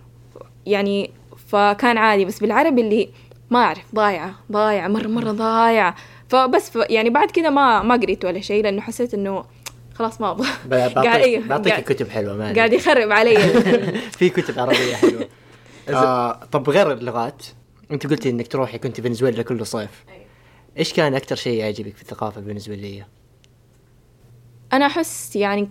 يعني 0.65 1.11
فكان 1.47 1.97
عادي 1.97 2.25
بس 2.25 2.39
بالعربي 2.39 2.81
اللي 2.81 3.09
ما 3.51 3.59
أعرف 3.59 3.95
ضايعة 3.95 4.35
ضايعة 4.51 4.87
مرة 4.87 5.07
مرة 5.07 5.31
ضايعة. 5.31 5.95
فبس 6.29 6.69
ف 6.69 6.75
يعني 6.89 7.09
بعد 7.09 7.31
كذا 7.31 7.49
ما 7.49 7.81
ما 7.83 7.95
قريت 7.95 8.25
ولا 8.25 8.41
شيء 8.41 8.63
لأنه 8.63 8.81
حسيت 8.81 9.13
إنه 9.13 9.45
خلاص 9.93 10.21
ما 10.21 10.27
قاعد- 10.71 11.43
بعطيك 11.47 11.79
كتب 11.79 12.09
حلوة 12.09 12.35
ما 12.37 12.53
قاعد 12.53 12.73
يخرب 12.73 13.11
علي. 13.11 13.35
في 14.17 14.29
كتب 14.29 14.59
عربية 14.59 14.95
حلوة. 14.95 15.27
آه 15.89 16.39
طب 16.51 16.69
غير 16.69 16.91
اللغات 16.91 17.45
أنت 17.91 18.07
قلتي 18.07 18.29
إنك 18.29 18.47
تروحي 18.47 18.77
كنت 18.77 19.01
فنزويلا 19.01 19.43
كل 19.43 19.65
صيف. 19.65 20.03
إيش 20.77 20.93
كان 20.93 21.15
أكثر 21.15 21.35
شيء 21.35 21.59
يعجبك 21.59 21.95
في 21.95 22.01
الثقافة 22.01 22.41
الفنزويلية؟ 22.41 23.07
أنا 24.73 24.85
أحس 24.85 25.35
يعني 25.35 25.69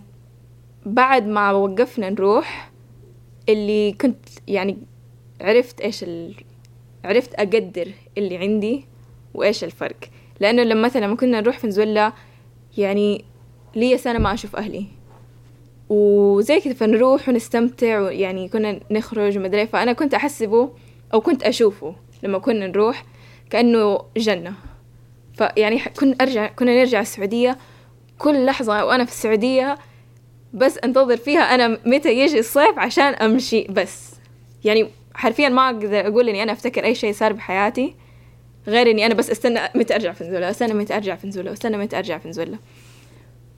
بعد 0.85 1.27
ما 1.27 1.51
وقفنا 1.51 2.09
نروح 2.09 2.71
اللي 3.49 3.91
كنت 3.91 4.29
يعني 4.47 4.77
عرفت 5.41 5.81
إيش 5.81 6.03
ال... 6.03 6.35
عرفت 7.05 7.33
أقدر 7.33 7.91
اللي 8.17 8.37
عندي 8.37 8.85
وإيش 9.33 9.63
الفرق. 9.63 9.97
لأنه 10.39 10.63
لما 10.63 10.81
مثلا 10.81 11.05
لما 11.05 11.15
كنا 11.15 11.41
نروح 11.41 11.59
فنزويلا 11.59 12.13
يعني 12.77 13.25
لي 13.75 13.97
سنة 13.97 14.19
ما 14.19 14.33
أشوف 14.33 14.55
أهلي. 14.55 14.85
وزي 15.89 16.59
كذا 16.59 16.73
فنروح 16.73 17.29
ونستمتع 17.29 17.99
ويعني 17.99 18.49
كنا 18.49 18.79
نخرج 18.91 19.37
ومدري 19.37 19.67
فأنا 19.67 19.93
كنت 19.93 20.13
أحسبه 20.13 20.69
أو 21.13 21.21
كنت 21.21 21.43
أشوفه 21.43 21.95
لما 22.23 22.37
كنا 22.37 22.67
نروح 22.67 23.05
كأنه 23.49 23.99
جنة. 24.17 24.53
فيعني 25.33 25.79
كنا 25.79 26.15
أرجع 26.21 26.47
كنا 26.47 26.79
نرجع 26.79 27.01
السعودية 27.01 27.57
كل 28.17 28.45
لحظة 28.45 28.85
وأنا 28.85 29.05
في 29.05 29.11
السعودية 29.11 29.77
بس 30.53 30.77
أنتظر 30.77 31.17
فيها 31.17 31.41
أنا 31.41 31.79
متى 31.85 32.13
يجي 32.19 32.39
الصيف 32.39 32.79
عشان 32.79 33.13
أمشي 33.13 33.63
بس. 33.69 34.13
يعني 34.63 34.87
حرفيا 35.15 35.49
ما 35.49 35.65
أقدر 35.65 36.07
أقول 36.07 36.29
إني 36.29 36.43
أنا 36.43 36.51
أفتكر 36.51 36.83
أي 36.83 36.95
شيء 36.95 37.13
صار 37.13 37.33
بحياتي 37.33 37.95
غير 38.67 38.91
إني 38.91 39.05
أنا 39.05 39.13
بس 39.13 39.29
أستنى 39.29 39.59
متى 39.75 39.95
أرجع 39.95 40.11
فنزولا 40.11 40.49
أستنى 40.49 40.73
متى 40.73 40.95
أرجع 40.95 41.15
فنزولا 41.15 41.53
أستنى 41.53 41.77
متى 41.77 41.97
أرجع 41.97 42.17
فنزولا 42.17 42.57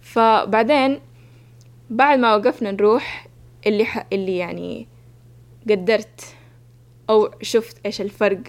فبعدين 0.01 0.99
بعد 1.89 2.19
ما 2.19 2.35
وقفنا 2.35 2.71
نروح 2.71 3.27
اللي 3.67 3.85
ح... 3.85 4.05
اللي 4.13 4.37
يعني 4.37 4.87
قدرت 5.69 6.21
أو 7.09 7.31
شفت 7.41 7.77
إيش 7.85 8.01
الفرق 8.01 8.41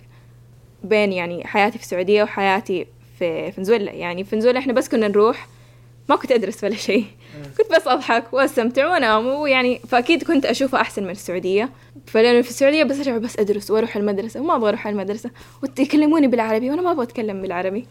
بين 0.85 1.12
يعني 1.12 1.47
حياتي 1.47 1.79
في 1.79 1.85
السعودية 1.85 2.23
وحياتي 2.23 2.87
في 3.19 3.53
فنزويلا. 3.53 3.93
يعني 3.93 4.25
في 4.25 4.31
فنزويلا 4.31 4.59
إحنا 4.59 4.73
بس 4.73 4.89
كنا 4.89 5.09
نروح 5.09 5.49
ما 6.09 6.17
كنت 6.17 6.33
أدرس 6.33 6.65
ولا 6.65 6.75
شيء. 6.77 7.05
كنت 7.59 7.73
بس 7.77 7.89
أضحك 7.89 8.33
وأستمتع 8.33 8.91
وأنام. 8.91 9.27
ويعني 9.27 9.79
فأكيد 9.79 10.23
كنت 10.23 10.47
أشوفها 10.47 10.81
أحسن 10.81 11.05
من 11.05 11.11
السعودية. 11.11 11.71
فلأنه 12.07 12.43
في 12.43 12.51
السعودية 12.51 12.85
بس 12.85 12.97
أرجع 12.99 13.19
بس 13.19 13.39
أدرس 13.39 13.71
وأروح 13.71 13.97
المدرسة 13.97 14.41
وما 14.41 14.57
أبغى 14.57 14.69
أروح 14.69 14.87
المدرسة. 14.87 15.31
ويكلموني 15.63 16.27
بالعربي 16.27 16.71
وأنا 16.71 16.83
ما 16.83 16.91
أبغى 16.91 17.03
أتكلم 17.03 17.43
بالعربي. 17.43 17.87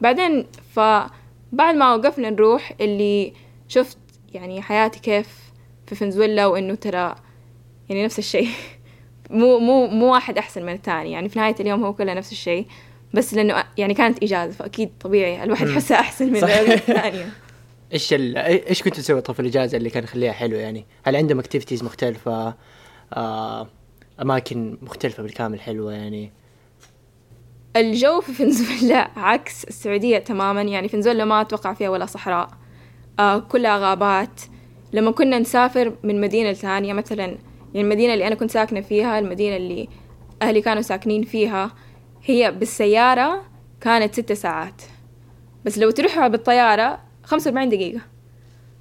بعدين 0.00 0.46
فبعد 0.74 1.74
ما 1.74 1.94
وقفنا 1.94 2.30
نروح 2.30 2.72
اللي 2.80 3.32
شفت 3.68 3.98
يعني 4.34 4.62
حياتي 4.62 5.00
كيف 5.00 5.28
في 5.86 5.94
فنزويلا 5.94 6.46
وإنه 6.46 6.74
ترى 6.74 7.14
يعني 7.88 8.04
نفس 8.04 8.18
الشيء. 8.18 8.48
مو 9.30 9.58
مو 9.58 9.86
مو 9.86 10.12
واحد 10.12 10.38
أحسن 10.38 10.62
من 10.62 10.72
الثاني. 10.72 11.12
يعني 11.12 11.28
في 11.28 11.38
نهاية 11.38 11.54
اليوم 11.60 11.84
هو 11.84 11.92
كله 11.92 12.14
نفس 12.14 12.32
الشيء. 12.32 12.66
بس 13.14 13.34
لأنه 13.34 13.64
يعني 13.78 13.94
كانت 13.94 14.22
إجازة 14.22 14.52
فأكيد 14.52 14.90
طبيعي 15.00 15.44
الواحد 15.44 15.68
يحسها 15.68 16.00
أحسن 16.00 16.26
من 16.26 16.36
الثانية 16.44 17.28
إيش 17.92 18.12
ال... 18.12 18.36
إيش 18.38 18.82
كنت 18.82 18.96
تسوي 18.96 19.22
في 19.22 19.40
الاجازه 19.40 19.78
اللي 19.78 19.90
كان 19.90 20.04
يخليها 20.04 20.32
حلو 20.32 20.56
يعني؟ 20.56 20.86
هل 21.04 21.16
عندهم 21.16 21.38
اكتيفيتيز 21.38 21.84
مختلفة؟ 21.84 22.54
آه... 23.12 23.68
أماكن 24.22 24.78
مختلفة 24.82 25.22
بالكامل 25.22 25.60
حلوة 25.60 25.92
يعني؟ 25.92 26.32
الجو 27.76 28.20
في 28.20 28.32
فنزويلا 28.32 29.10
عكس 29.16 29.64
السعودية 29.64 30.18
تماما 30.18 30.62
يعني 30.62 30.88
فنزويلا 30.88 31.24
ما 31.24 31.40
أتوقع 31.40 31.72
فيها 31.72 31.88
ولا 31.88 32.06
صحراء 32.06 32.48
آه 33.18 33.38
كلها 33.38 33.78
غابات 33.78 34.40
لما 34.92 35.10
كنا 35.10 35.38
نسافر 35.38 35.92
من 36.02 36.20
مدينة 36.20 36.52
ثانية 36.52 36.92
مثلا 36.92 37.24
يعني 37.24 37.38
المدينة 37.74 38.14
اللي 38.14 38.26
أنا 38.26 38.34
كنت 38.34 38.50
ساكنة 38.50 38.80
فيها 38.80 39.18
المدينة 39.18 39.56
اللي 39.56 39.88
أهلي 40.42 40.60
كانوا 40.60 40.82
ساكنين 40.82 41.22
فيها 41.22 41.70
هي 42.26 42.52
بالسيارة 42.52 43.44
كانت 43.80 44.14
ست 44.14 44.32
ساعات. 44.32 44.82
بس 45.64 45.78
لو 45.78 45.90
تروحها 45.90 46.28
بالطيارة 46.28 47.00
خمسة 47.24 47.48
وأربعين 47.48 47.68
دقيقة. 47.68 48.00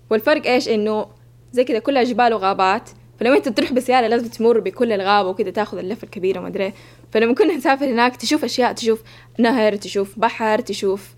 والفرق 0.09 0.47
إيش؟ 0.47 0.69
إنه 0.69 1.07
زي 1.51 1.63
كذا 1.63 1.79
كلها 1.79 2.03
جبال 2.03 2.33
وغابات. 2.33 2.89
فلما 3.19 3.37
أنت 3.37 3.49
تروح 3.49 3.73
بسيارة 3.73 4.07
لازم 4.07 4.27
تمر 4.27 4.59
بكل 4.59 4.91
الغابة 4.91 5.29
وكذا 5.29 5.49
تاخذ 5.49 5.77
اللفة 5.77 6.05
الكبيرة 6.05 6.39
ما 6.39 6.47
أدري. 6.47 6.73
فلما 7.11 7.33
كنا 7.33 7.55
نسافر 7.55 7.85
هناك 7.85 8.15
تشوف 8.15 8.43
أشياء 8.43 8.73
تشوف 8.73 9.01
نهر 9.39 9.75
تشوف 9.75 10.19
بحر 10.19 10.59
تشوف 10.59 11.09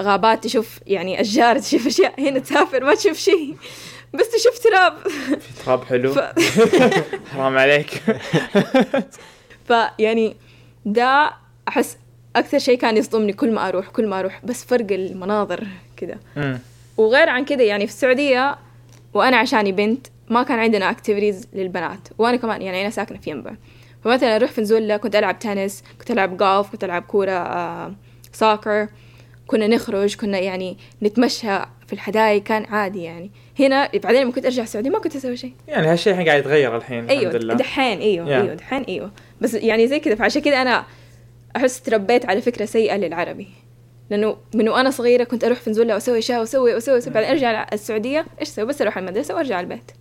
غابات 0.00 0.44
تشوف 0.44 0.80
يعني 0.86 1.20
أشجار 1.20 1.58
تشوف 1.58 1.86
أشياء. 1.86 2.20
هنا 2.20 2.38
تسافر 2.38 2.84
ما 2.84 2.94
تشوف 2.94 3.18
شيء. 3.18 3.56
بس 4.14 4.30
تشوف 4.30 4.58
تراب. 4.58 5.08
في 5.38 5.64
تراب 5.64 5.84
حلو. 5.84 6.12
ف... 6.12 6.18
حرام 7.34 7.58
عليك. 7.58 8.02
فيعني 9.68 10.36
ده 10.84 11.32
أحس 11.68 11.98
أكثر 12.36 12.58
شيء 12.58 12.78
كان 12.78 12.96
يصدمني 12.96 13.32
كل 13.32 13.52
ما 13.52 13.68
أروح 13.68 13.88
كل 13.88 14.06
ما 14.06 14.20
أروح 14.20 14.40
بس 14.44 14.64
فرق 14.64 14.86
المناظر 14.92 15.66
كذا 15.96 16.18
وغير 16.96 17.28
عن 17.28 17.44
كذا 17.44 17.62
يعني 17.62 17.86
في 17.86 17.92
السعودية 17.92 18.56
وأنا 19.14 19.36
عشاني 19.36 19.72
بنت 19.72 20.06
ما 20.28 20.42
كان 20.42 20.58
عندنا 20.58 20.90
اكتيفيتيز 20.90 21.48
للبنات 21.52 22.08
وأنا 22.18 22.36
كمان 22.36 22.62
يعني 22.62 22.80
أنا 22.80 22.90
ساكنة 22.90 23.18
في 23.18 23.30
ينبع. 23.30 23.52
فمثلا 24.04 24.36
أروح 24.36 24.50
في 24.50 24.60
نزولا 24.60 24.96
كنت 24.96 25.16
ألعب 25.16 25.38
تنس 25.38 25.82
كنت 25.98 26.10
ألعب 26.10 26.36
جولف 26.36 26.70
كنت 26.70 26.84
ألعب 26.84 27.02
كورة 27.02 27.30
آه 27.30 27.94
ساكر 28.32 28.88
كنا 29.46 29.66
نخرج 29.66 30.16
كنا 30.16 30.38
يعني 30.38 30.78
نتمشى 31.02 31.58
في 31.86 31.92
الحدائق 31.92 32.42
كان 32.42 32.64
عادي 32.64 33.02
يعني. 33.02 33.30
هنا 33.58 33.90
بعدين 33.94 34.22
لما 34.22 34.32
كنت 34.32 34.44
أرجع 34.44 34.62
السعودية 34.62 34.90
ما 34.90 34.98
كنت 34.98 35.16
أسوي 35.16 35.36
شيء. 35.36 35.52
يعني 35.68 35.86
هالشيء 35.86 36.12
الحين 36.12 36.28
قاعد 36.28 36.40
يتغير 36.40 36.76
الحين 36.76 37.08
أيوه 37.08 37.22
الحمد 37.22 37.42
لله. 37.42 37.54
دحين 37.54 37.98
أيوه 37.98 38.26
yeah. 38.26 38.42
أيوه 38.42 38.54
دحين 38.54 38.82
أيوه. 38.82 39.10
بس 39.40 39.54
يعني 39.54 39.88
زي 39.88 40.00
كذا 40.00 40.14
فعشان 40.14 40.42
كذا 40.42 40.62
أنا 40.62 40.84
أحس 41.56 41.82
تربيت 41.82 42.26
على 42.26 42.40
فكرة 42.40 42.64
سيئة 42.64 42.96
للعربي. 42.96 43.48
لأنه 44.10 44.36
من 44.54 44.68
وأنا 44.68 44.90
صغيرة 44.90 45.24
كنت 45.24 45.44
أروح 45.44 45.60
فنزولا 45.60 45.94
وأسوي 45.94 46.18
اشياء 46.18 46.40
وأسوي 46.40 46.74
وأسوي, 46.74 46.94
وأسوي. 46.94 47.14
بعدين 47.14 47.30
أرجع 47.30 47.66
السعودية 47.72 48.26
إيش 48.40 48.48
أسوي؟ 48.48 48.64
بس 48.64 48.82
أروح 48.82 48.98
المدرسة 48.98 49.34
وأرجع 49.34 49.60
البيت. 49.60 49.92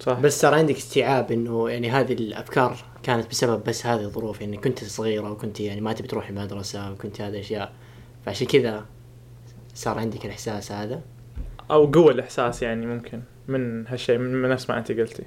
صح. 0.00 0.20
بس 0.20 0.40
صار 0.40 0.54
عندك 0.54 0.76
استيعاب 0.76 1.32
إنه 1.32 1.70
يعني 1.70 1.90
هذه 1.90 2.12
الأفكار 2.12 2.76
كانت 3.02 3.30
بسبب 3.30 3.64
بس 3.64 3.86
هذه 3.86 4.00
الظروف 4.00 4.40
يعني 4.40 4.56
كنت 4.56 4.84
صغيرة 4.84 5.30
وكنت 5.30 5.60
يعني 5.60 5.80
ما 5.80 5.92
تبي 5.92 6.08
تروح 6.08 6.28
المدرسة 6.28 6.92
وكنت 6.92 7.20
هذه 7.20 7.28
الاشياء 7.28 7.72
فعشان 8.26 8.46
كذا 8.46 8.86
صار 9.74 9.98
عندك 9.98 10.24
الإحساس 10.24 10.72
هذا؟ 10.72 11.00
أو 11.70 11.86
قوة 11.86 12.12
الإحساس 12.12 12.62
يعني 12.62 12.86
ممكن 12.86 13.22
من 13.48 13.86
هالشيء 13.86 14.18
من 14.18 14.48
نفس 14.48 14.70
ما 14.70 14.78
أنت 14.78 14.92
قلتي. 14.92 15.22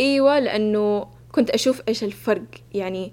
إيوه 0.00 0.38
لأنه 0.38 1.06
كنت 1.32 1.50
أشوف 1.50 1.82
إيش 1.88 2.04
الفرق. 2.04 2.44
يعني 2.74 3.12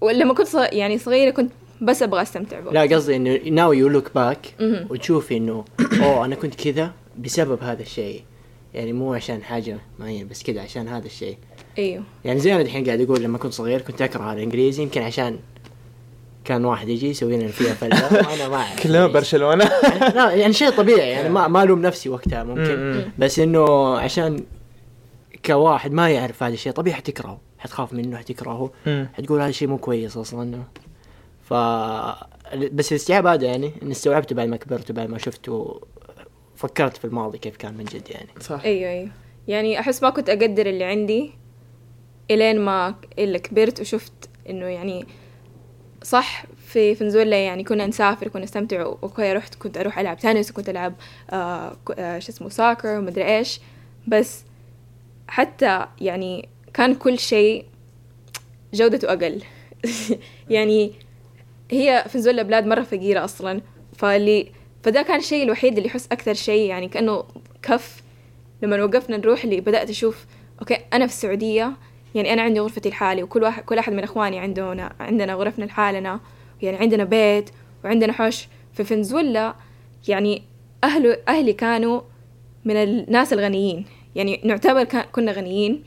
ولما 0.00 0.34
كنت 0.34 0.46
صغ... 0.46 0.66
يعني 0.72 0.98
صغيرة 0.98 1.30
كنت 1.30 1.52
بس 1.80 2.02
أبغى 2.02 2.22
أستمتع 2.22 2.60
بوقت. 2.60 2.74
لا 2.74 2.96
قصدي 2.96 3.16
إنه 3.16 3.40
now 3.50 3.72
you 3.72 3.88
look 3.88 4.10
back 4.14 4.54
وتشوفي 4.90 5.36
إنه 5.36 5.64
أوه 6.02 6.24
أنا 6.24 6.34
كنت 6.34 6.54
كذا 6.54 6.92
بسبب 7.18 7.62
هذا 7.62 7.82
الشيء. 7.82 8.22
يعني 8.74 8.92
مو 8.92 9.14
عشان 9.14 9.42
حاجة 9.42 9.78
معينة 9.98 10.28
بس 10.28 10.42
كذا 10.42 10.60
عشان 10.60 10.88
هذا 10.88 11.06
الشيء. 11.06 11.36
أيوه. 11.78 12.02
يعني 12.24 12.40
زي 12.40 12.54
أنا 12.54 12.62
الحين 12.62 12.86
قاعد 12.86 13.00
أقول 13.00 13.22
لما 13.22 13.38
كنت 13.38 13.52
صغير 13.52 13.80
كنت 13.80 14.02
أكره 14.02 14.32
الإنجليزي 14.32 14.82
يمكن 14.82 15.02
عشان 15.02 15.38
كان 16.44 16.64
واحد 16.64 16.88
يجي 16.88 17.10
يسوي 17.10 17.36
لنا 17.36 17.48
فيها 17.48 17.74
فله 17.74 18.12
وأنا 18.12 18.48
ما 18.52 18.56
أعرف 18.56 18.82
كلنا 18.82 19.06
برشلونة. 19.06 19.70
لا 20.14 20.30
يعني 20.30 20.52
شيء 20.52 20.70
طبيعي 20.70 21.10
يعني 21.10 21.28
ما 21.28 21.48
ما 21.48 21.62
ألوم 21.62 21.82
نفسي 21.82 22.08
وقتها 22.08 22.44
ممكن. 22.44 23.04
بس 23.18 23.38
إنه 23.38 23.96
عشان 23.98 24.42
كواحد 25.44 25.92
ما 25.92 26.10
يعرف 26.10 26.42
هذا 26.42 26.54
الشيء. 26.54 26.72
طبيعي 26.72 26.96
حتكرهه 26.96 27.40
حتخاف 27.58 27.92
منه 27.92 28.16
حتكرهه 28.16 28.72
حتقول 29.14 29.40
هذا 29.40 29.48
الشيء 29.48 29.68
مو 29.68 29.78
كويس 29.78 30.16
أصلا. 30.16 30.62
ف 31.42 31.54
بس 32.72 32.92
الاستيعاب 32.92 33.26
هذا 33.26 33.46
يعني 33.46 33.72
إني 33.82 33.92
استوعبته 33.92 34.34
بعد 34.34 34.48
ما 34.48 34.56
كبرت 34.56 34.90
وبعد 34.90 35.08
ما 35.08 35.18
شفته 35.18 35.80
فكرت 36.56 36.96
في 36.96 37.04
الماضي 37.04 37.38
كيف 37.38 37.56
كان 37.56 37.74
من 37.74 37.84
جد 37.84 38.10
يعني. 38.10 38.28
صح. 38.40 38.60
أيوه 38.64 38.90
أيوه. 38.90 39.10
يعني 39.48 39.80
أحس 39.80 40.02
ما 40.02 40.10
كنت 40.10 40.28
أقدر 40.28 40.66
اللي 40.66 40.84
عندي 40.84 41.32
إلين 42.30 42.60
ما 42.60 42.94
إلا 43.18 43.38
كبرت 43.38 43.80
وشفت 43.80 44.12
إنه 44.48 44.66
يعني 44.66 45.06
صح 46.02 46.44
في 46.66 46.94
فنزويلا 46.94 47.44
يعني 47.44 47.64
كنا 47.64 47.86
نسافر 47.86 48.28
كنا 48.28 48.44
نستمتع 48.44 48.82
okay 48.82 49.32
رحت 49.32 49.54
كنت 49.54 49.78
أروح 49.78 49.98
ألعب 49.98 50.18
تنس 50.18 50.50
وكنت 50.50 50.68
ألعب 50.68 50.94
آه 51.30 51.76
آه 51.98 52.18
شو 52.18 52.32
اسمه 52.32 52.48
soccer 52.48 52.98
ومدري 52.98 53.36
إيش. 53.36 53.60
بس 54.08 54.44
حتى 55.30 55.86
يعني 56.00 56.48
كان 56.74 56.94
كل 56.94 57.18
شيء 57.18 57.64
جودته 58.74 59.08
أقل. 59.08 59.42
يعني 60.50 60.92
هي 61.70 62.04
فنزويلا 62.08 62.42
بلاد 62.42 62.66
مرة 62.66 62.82
فقيرة 62.82 63.24
أصلا. 63.24 63.60
فاللي 63.96 64.52
فده 64.82 65.02
كان 65.02 65.18
الشيء 65.18 65.42
الوحيد 65.44 65.76
اللي 65.76 65.88
يحس 65.88 66.06
أكثر 66.12 66.34
شيء 66.34 66.68
يعني 66.68 66.88
كأنه 66.88 67.24
كف. 67.62 68.02
لما 68.62 68.84
وقفنا 68.84 69.16
نروح 69.16 69.44
اللي 69.44 69.60
بدأت 69.60 69.90
أشوف 69.90 70.26
okay 70.60 70.78
أنا 70.92 71.06
في 71.06 71.12
السعودية 71.12 71.72
يعني 72.14 72.32
أنا 72.32 72.42
عندي 72.42 72.60
غرفتي 72.60 72.88
لحالي 72.88 73.22
وكل 73.22 73.42
واحد 73.42 73.62
كل 73.62 73.78
أحد 73.78 73.92
من 73.92 74.02
إخواني 74.02 74.38
عندنا 74.38 74.92
عندنا 75.00 75.34
غرفنا 75.34 75.64
لحالنا 75.64 76.20
يعني 76.62 76.76
عندنا 76.76 77.04
بيت 77.04 77.50
وعندنا 77.84 78.12
حوش. 78.12 78.48
في 78.72 78.84
فنزويلا 78.84 79.54
يعني 80.08 80.42
أهله 80.84 81.18
أهلي 81.28 81.52
كانوا 81.52 82.00
من 82.64 82.76
الناس 82.76 83.32
الغنيين. 83.32 83.84
يعني 84.14 84.40
نعتبر 84.44 84.84
كنا 84.84 85.32
غنيين. 85.32 85.84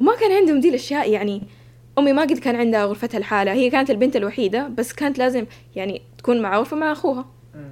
وما 0.00 0.16
كان 0.16 0.32
عندهم 0.32 0.60
دي 0.60 0.68
الأشياء 0.68 1.10
يعني 1.10 1.42
أمي 1.98 2.12
ما 2.12 2.22
قد 2.22 2.38
كان 2.38 2.56
عندها 2.56 2.84
غرفتها 2.84 3.18
لحالها. 3.20 3.54
هي 3.54 3.70
كانت 3.70 3.90
البنت 3.90 4.16
الوحيدة 4.16 4.68
بس 4.68 4.92
كانت 4.92 5.18
لازم 5.18 5.46
يعني 5.76 6.02
تكون 6.18 6.42
مع 6.42 6.58
غرفة 6.58 6.76
مع 6.76 6.92
أخوها. 6.92 7.24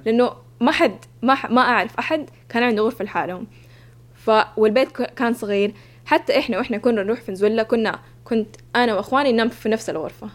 لأنه 0.05 0.31
ما 0.61 0.71
حد 0.71 0.95
ما 1.21 1.35
ح- 1.35 1.51
ما 1.51 1.61
أعرف 1.61 1.97
أحد 1.99 2.29
كان 2.49 2.63
عنده 2.63 2.83
غرفة 2.83 3.05
لحالهم. 3.05 3.47
ف 4.15 4.31
والبيت 4.57 4.91
كان 4.91 5.33
صغير. 5.33 5.73
حتى 6.05 6.39
إحنا 6.39 6.57
وإحنا 6.57 6.77
كنا 6.77 7.03
نروح 7.03 7.21
فنزويلا 7.21 7.63
كنا 7.63 7.99
كنت 8.23 8.55
أنا 8.75 8.95
وأخواني 8.95 9.31
ننام 9.31 9.49
في 9.49 9.69
نفس 9.69 9.89
الغرفة. 9.89 10.29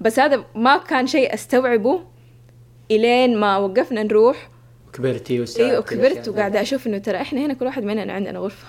بس 0.00 0.18
هذا 0.18 0.44
ما 0.54 0.76
كان 0.76 1.06
شيء 1.06 1.34
أستوعبه 1.34 2.00
إلين 2.90 3.36
ما 3.38 3.56
وقفنا 3.56 4.02
نروح 4.02 4.48
كبرتي 4.92 5.40
واستوعبتي 5.40 5.72
أيوه 5.72 5.82
كبرت 5.84 6.12
الأشياء. 6.12 6.34
وقاعدة 6.34 6.60
أشوف 6.60 6.86
إنه 6.86 6.98
ترى 6.98 7.20
إحنا 7.20 7.40
هنا 7.46 7.54
كل 7.54 7.64
واحد 7.66 7.84
مننا 7.84 8.12
عندنا 8.12 8.38
غرفة. 8.38 8.66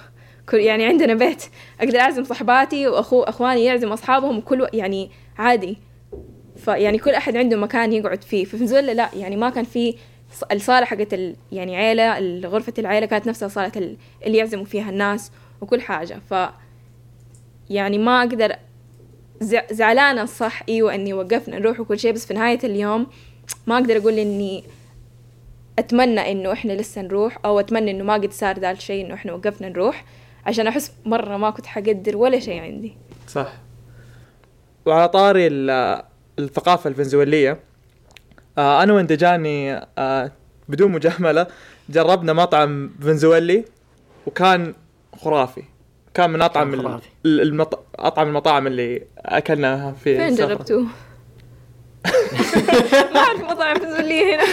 كل 0.49 0.57
يعني 0.57 0.85
عندنا 0.85 1.13
بيت. 1.13 1.43
أقدر 1.81 1.99
أعزم 1.99 2.23
صحباتي 2.23 2.87
وأخو 2.87 3.21
أخواني 3.23 3.65
يعزم 3.65 3.91
أصحابهم 3.91 4.37
وكل 4.37 4.67
يعني 4.73 5.11
عادي. 5.37 5.77
فيعني 6.57 6.97
كل 6.97 7.11
أحد 7.11 7.37
عنده 7.37 7.57
مكان 7.57 7.93
يقعد 7.93 8.23
فيه. 8.23 8.45
في 8.45 8.57
فنزويلا 8.57 8.91
لا 8.91 9.09
يعني 9.15 9.35
ما 9.35 9.49
كان 9.49 9.63
في 9.63 9.95
الصالة 10.51 10.85
حقت 10.85 11.13
ال 11.13 11.35
يعني 11.51 11.75
عيلة 11.77 12.19
غرفة 12.47 12.73
العيلة 12.79 13.05
كانت 13.05 13.27
نفسها 13.27 13.47
صالة 13.47 13.71
ال- 13.75 13.97
اللي 14.25 14.37
يعزموا 14.37 14.65
فيها 14.65 14.89
الناس 14.89 15.31
وكل 15.61 15.81
حاجة. 15.81 16.19
ف 16.29 16.33
يعني 17.69 17.97
ما 17.97 18.19
أقدر 18.21 18.55
زع- 19.43 19.71
زعلانة 19.71 20.25
صح 20.25 20.63
أيوة 20.69 20.95
إني 20.95 21.13
وقفنا 21.13 21.59
نروح 21.59 21.79
وكل 21.79 21.99
شيء 21.99 22.11
بس 22.11 22.25
في 22.25 22.33
نهاية 22.33 22.59
اليوم 22.63 23.07
ما 23.67 23.75
أقدر 23.77 23.97
أقول 23.97 24.19
إني 24.19 24.63
أتمنى 25.81 26.31
إنه 26.31 26.53
إحنا 26.53 26.73
لسه 26.73 27.01
نروح 27.01 27.37
أو 27.45 27.59
أتمنى 27.59 27.91
إنه 27.91 28.03
ما 28.03 28.13
قد 28.13 28.33
صار 28.33 28.59
ذا 28.59 28.71
الشيء 28.71 29.05
إنه 29.05 29.13
إحنا 29.13 29.33
وقفنا 29.33 29.69
نروح 29.69 30.05
عشان 30.45 30.67
أحس 30.67 30.91
مرة 31.05 31.37
ما 31.37 31.49
كنت 31.49 31.65
حقدر 31.65 32.17
ولا 32.17 32.39
شيء 32.39 32.61
عندي 32.61 32.97
صح 33.27 33.53
وعلى 34.85 35.07
طاري 35.09 35.47
ال- 35.47 36.01
الثقافة 36.39 36.87
الفنزويلية 36.87 37.59
آه 38.57 38.83
أنا 38.83 38.93
وإندجاني 38.93 39.73
آه 39.97 40.31
بدون 40.69 40.91
مجاملة 40.91 41.47
جربنا 41.89 42.33
مطعم 42.33 42.91
فنزويلي 43.01 43.65
وكان 44.27 44.73
خرافي 45.21 45.63
كان 46.13 46.29
من 46.29 46.41
خرافي. 46.81 47.07
ال- 47.25 47.41
المط... 47.41 47.85
أطعم 47.95 48.27
المطاعم 48.27 48.67
اللي 48.67 49.03
أكلناها 49.19 49.91
في 49.91 50.17
فين. 50.17 50.35
جربتوه؟ 50.35 50.81
ما 53.13 53.19
أعرف 53.19 53.41
مطاعم 53.51 53.75
فنزويلية 53.79 54.35
هنا 54.35 54.43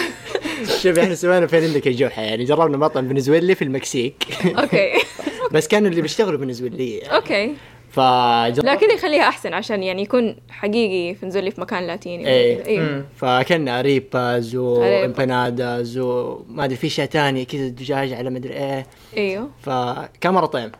شوف 0.66 0.98
إحنا 0.98 1.14
سوينا 1.14 1.46
فين 1.46 1.64
عندك 1.64 1.86
يا 1.86 1.92
جوحة 1.92 2.22
يعني 2.22 2.44
جربنا 2.44 2.76
مطعم 2.76 3.08
فنزويلي 3.08 3.54
في 3.54 3.62
المكسيك. 3.62 4.24
okay. 4.58 4.92
بس 5.52 5.68
كانوا 5.68 5.90
اللي 5.90 6.02
بيشتغلوا 6.02 6.38
فنزويلية 6.38 7.06
okay. 7.06 7.54
فجرب 7.90 8.64
لكن 8.64 8.90
يخليها 8.94 9.28
أحسن 9.28 9.54
عشان 9.54 9.82
يعني 9.82 10.02
يكون 10.02 10.36
حقيقي 10.50 11.14
فنزولي 11.14 11.50
في 11.50 11.60
مكان 11.60 11.86
لاتيني. 11.86 12.28
إيه. 12.28 12.66
أيوه 12.66 12.84
مم. 12.84 13.04
فاكلنا 13.16 13.80
arepas 13.80 14.56
arepa. 14.56 15.00
و 15.00 15.10
empanadas 15.10 15.98
وما 15.98 16.64
أدري 16.64 16.76
في 16.76 16.86
اشياء 16.86 17.06
ثانية 17.06 17.44
كذا 17.44 17.68
دجاج 17.68 18.12
على 18.12 18.30
مدري 18.30 18.54
إيه. 18.54 18.86
إيوه. 19.16 19.50
فكان 19.62 20.32
مرة 20.34 20.46
طعم 20.46 20.70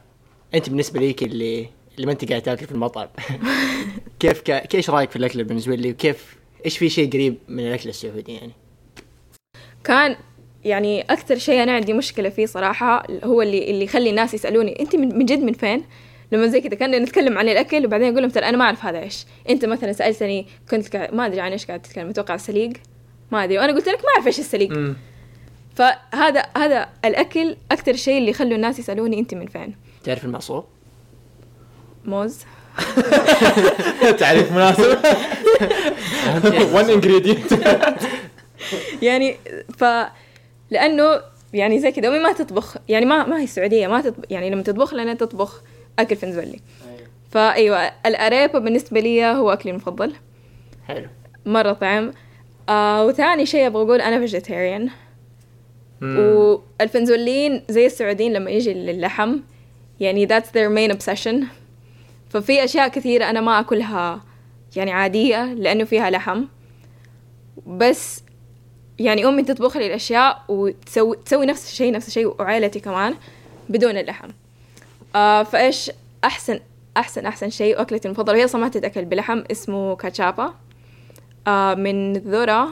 أنت 0.55 0.69
بالنسبة 0.69 1.01
ليك 1.01 1.23
اللي 1.23 1.67
اللي 1.95 2.07
ما 2.07 2.13
أنت 2.13 2.29
قاعد 2.29 2.43
تاكل 2.43 2.67
في 2.67 2.73
المطعم. 2.73 3.09
كيف 4.21 4.41
ك... 4.41 4.75
إيش 4.75 4.91
رأيك 4.91 5.11
في 5.11 5.17
الأكل 5.17 5.41
الفنزويلي؟ 5.41 5.91
وكيف 5.91 6.37
إيش 6.65 6.79
في 6.79 6.89
شيء 6.89 7.11
قريب 7.11 7.39
من 7.49 7.67
الأكل 7.67 7.89
السعودي 7.89 8.35
يعني؟ 8.35 8.53
كان 9.89 10.17
يعني 10.65 11.01
أكثر 11.03 11.39
شيء 11.39 11.63
أنا 11.63 11.73
عندي 11.73 11.93
مشكلة 11.93 12.29
فيه 12.29 12.47
صراحة 12.47 13.07
هو 13.25 13.43
اللي 13.43 13.71
اللي 13.71 13.85
يخلي 13.85 14.11
الناس 14.11 14.35
يسألوني 14.35 14.81
أنت 14.81 14.97
من 14.97 15.19
من 15.19 15.25
جد 15.25 15.39
من 15.39 15.53
فين؟ 15.53 15.85
لما 16.33 16.47
زي 16.47 16.61
كذا 16.61 16.75
كنا 16.75 16.99
نتكلم 16.99 17.39
عن 17.39 17.49
الأكل 17.49 17.87
وبعدين 17.87 18.09
أقول 18.09 18.23
لهم 18.23 18.31
ترى 18.31 18.45
أنا 18.45 18.57
ما 18.57 18.65
أعرف 18.65 18.85
هذا 18.85 18.99
إيش. 18.99 19.25
أنت 19.51 19.65
مثلا 19.65 19.93
سألتني 19.93 20.47
كنت 20.71 20.97
قاعد 20.97 21.15
ما 21.15 21.27
أدري 21.27 21.41
عن 21.41 21.53
إيش 21.53 21.67
قاعد 21.67 21.83
تتكلم 21.83 22.09
أتوقع 22.09 22.35
السليق؟ 22.35 22.73
ما 23.33 23.45
أدري. 23.45 23.59
وأنا 23.59 23.73
قلت 23.73 23.89
لك 23.89 23.99
ما 23.99 24.11
أعرف 24.17 24.27
إيش 24.27 24.39
السليق. 24.39 24.95
فهذا 25.75 26.43
هذا 26.57 26.89
الأكل 27.05 27.57
أكثر 27.73 27.97
شيء 27.97 28.19
اللي 28.19 28.31
يخلوا 28.31 28.57
الناس 28.57 28.79
يسألوني 28.79 29.19
أنت 29.19 29.35
من 29.35 29.47
فين؟ 29.47 29.75
تعرف 30.05 30.25
المعصوب؟ 30.25 30.65
موز. 32.05 32.39
تعريف 34.21 34.53
مناسب؟ 34.53 34.99
One 36.79 36.91
ingredient. 36.91 37.55
يعني 39.03 39.37
ف 39.79 39.85
لأنه 40.71 41.21
يعني 41.53 41.79
زي 41.79 41.93
كذا 41.93 42.09
امي 42.09 42.19
ما 42.19 42.33
تطبخ 42.33 42.77
يعني 42.89 43.07
ما 43.07 43.27
ما 43.27 43.41
هي 43.41 43.45
السعودية 43.45 43.87
ما 43.87 44.01
تطبخ 44.01 44.25
يعني 44.31 44.51
لما 44.51 44.63
تطبخ 44.63 44.95
لنا 44.95 45.15
تطبخ 45.15 45.63
أكل 45.99 46.17
فنزويلي. 46.17 46.61
فايوه 47.31 47.93
ال 48.07 48.15
arepa 48.15 48.59
بالنسبة 48.59 49.01
لي 49.01 49.25
هو 49.25 49.53
أكلي 49.53 49.71
المفضل. 49.71 50.13
حلو. 50.87 51.07
مرة 51.47 51.73
طعم. 51.73 52.13
آه 52.69 53.07
وثاني 53.07 53.47
شيء 53.47 53.67
أبغى 53.67 53.83
أقول 53.83 54.01
أنا 54.01 54.19
vegetarian. 54.19 54.91
والفنزويليين 56.03 57.63
زي 57.69 57.87
السعوديين 57.87 58.33
لما 58.33 58.51
يجي 58.51 58.75
للحم 58.75 59.37
يعني 60.01 60.29
that's 60.29 60.47
their 60.47 60.71
main 60.71 60.97
obsession. 60.97 61.45
ففي 62.31 62.65
أشياء 62.65 62.89
كثيرة 62.89 63.25
أنا 63.31 63.41
ما 63.41 63.61
أكلها 63.61 64.25
يعني 64.77 64.93
عادية 64.93 65.55
لأنه 65.55 65.85
فيها 65.85 66.11
لحم. 66.11 66.45
بس 67.67 68.23
يعني 68.99 69.27
أمي 69.27 69.43
تطبخ 69.43 69.77
لي 69.77 69.87
الأشياء 69.87 70.43
وتسوي 70.49 71.17
تسوي 71.17 71.47
نفس 71.47 71.71
الشيء 71.71 71.93
نفس 71.93 72.09
الشيء 72.09 72.27
وعائلتي 72.27 72.81
كمان 72.81 73.15
بدون 73.69 73.97
اللحم. 73.97 74.29
آه 75.17 75.43
فإيش 75.43 75.91
أحسن 76.25 76.61
أحسن 76.97 77.27
أحسن 77.27 77.51
شيء؟ 77.51 77.79
وأكلتي 77.79 78.09
المفضلة 78.09 78.37
هي 78.37 78.45
أصلا 78.45 78.61
ما 78.61 78.69
تتأكل 78.69 79.05
بلحم 79.05 79.43
اسمه 79.51 79.97
كاتشابا. 79.97 80.55
آه 81.47 81.75
من 81.75 82.13
ذرة 82.13 82.69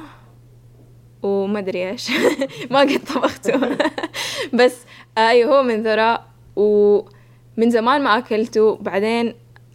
وما 1.22 1.58
أدري 1.58 1.90
إيش. 1.90 2.10
ما 2.70 2.80
قد 2.80 3.00
طبخته. 3.14 3.76
بس 4.58 4.76
آه، 5.18 5.28
أيوه 5.28 5.58
هو 5.58 5.62
من 5.62 5.82
ذرة 5.82 6.24
ومن 6.56 7.70
زمان 7.70 8.02
ما 8.02 8.18
أكلته. 8.18 8.76
بعدين 8.76 9.34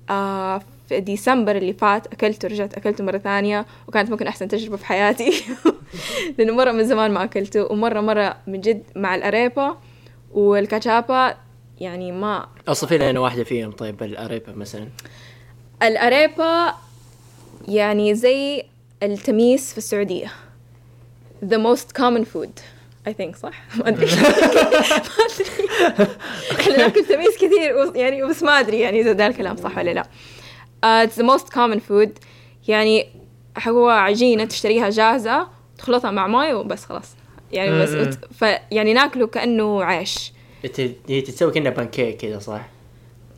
آه 0.09 0.61
في 0.91 0.99
ديسمبر 0.99 1.55
اللي 1.55 1.73
فات 1.73 2.07
أكلته 2.07 2.47
رجعت 2.47 2.73
أكلته 2.73 3.03
مرة 3.03 3.17
ثانية 3.17 3.65
وكانت 3.87 4.09
ممكن 4.09 4.27
أحسن 4.27 4.47
تجربة 4.47 4.77
في 4.77 4.85
حياتي. 4.85 5.43
لأنه 6.37 6.53
مرة 6.53 6.71
من 6.71 6.83
زمان 6.83 7.11
ما 7.11 7.23
أكلته 7.23 7.71
ومرة 7.71 8.01
مرة 8.01 8.37
من 8.47 8.61
جد 8.61 8.83
مع 8.95 9.15
ال 9.15 9.25
arepa 9.25 9.77
وال 10.31 10.55
cachapa 10.55 11.37
يعني 11.79 12.11
ما 12.11 12.47
اوصفي 12.67 12.97
لنا 12.97 13.19
واحدة 13.19 13.43
فيهم 13.43 13.71
طيب 13.71 14.03
ال 14.03 14.11
arepa 14.11 14.53
مثلا. 14.53 14.87
ال 15.83 15.98
arepa 15.98 16.73
يعني 17.67 18.15
زي 18.15 18.63
التميس 19.03 19.71
في 19.71 19.77
السعودية. 19.77 20.31
The 21.45 21.57
most 21.57 22.01
common 22.01 22.25
food 22.25 22.61
I 23.07 23.13
think 23.13 23.35
صح؟ 23.35 23.63
ما 23.75 23.87
أدري. 23.87 24.07
إحنا 26.59 26.77
ناكل 26.77 27.05
تميس 27.05 27.35
كثير 27.35 27.91
يعني 27.95 28.23
بس 28.23 28.43
ما 28.43 28.59
أدري 28.59 28.79
يعني 28.79 29.01
إذا 29.01 29.11
ده 29.11 29.27
الكلام 29.27 29.57
صح 29.57 29.77
ولا 29.77 29.93
لا. 29.93 30.05
Uh, 30.83 31.07
it's 31.07 31.15
the 31.21 31.23
most 31.23 31.51
common 31.53 31.79
food. 31.89 32.09
يعني 32.67 33.07
هو 33.67 33.89
عجينة 33.89 34.45
تشتريها 34.45 34.89
جاهزة 34.89 35.47
تخلطها 35.77 36.11
مع 36.11 36.27
موية 36.27 36.53
وبس 36.53 36.85
خلاص. 36.85 37.15
يعني 37.51 37.79
بس 37.81 37.89
مم. 37.89 38.01
وت- 38.01 38.33
فيعني 38.33 38.93
ناكله 38.93 39.27
كأنه 39.27 39.83
عيش. 39.83 40.33
هي 41.09 41.21
تتسوي 41.21 41.51
كأنها 41.51 41.71
بانكيك 41.71 42.17
كذا 42.17 42.39
صح؟ 42.39 42.67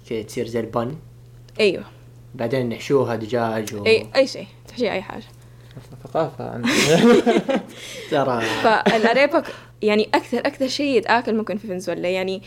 كذا 0.09 0.21
تصير 0.21 0.47
زي 0.47 0.59
البن. 0.59 0.95
أيوه. 1.59 1.83
بعدين 2.35 2.69
نحشوها 2.69 3.15
دجاج 3.15 3.75
و... 3.75 3.85
أي 3.85 4.07
أي 4.15 4.27
شيء 4.27 4.47
تحشي 4.67 4.91
أي 4.91 5.01
حاجة. 5.01 5.23
ثقافة. 6.03 6.61
ترى. 8.11 8.41
فال 8.63 8.86
arepa 8.86 9.43
يعني 9.81 10.09
أكثر 10.13 10.37
أكثر 10.39 10.67
شيء 10.67 10.97
يتآكل 10.97 11.35
ممكن 11.35 11.57
في 11.57 11.67
فنزويلا. 11.67 12.09
يعني 12.09 12.41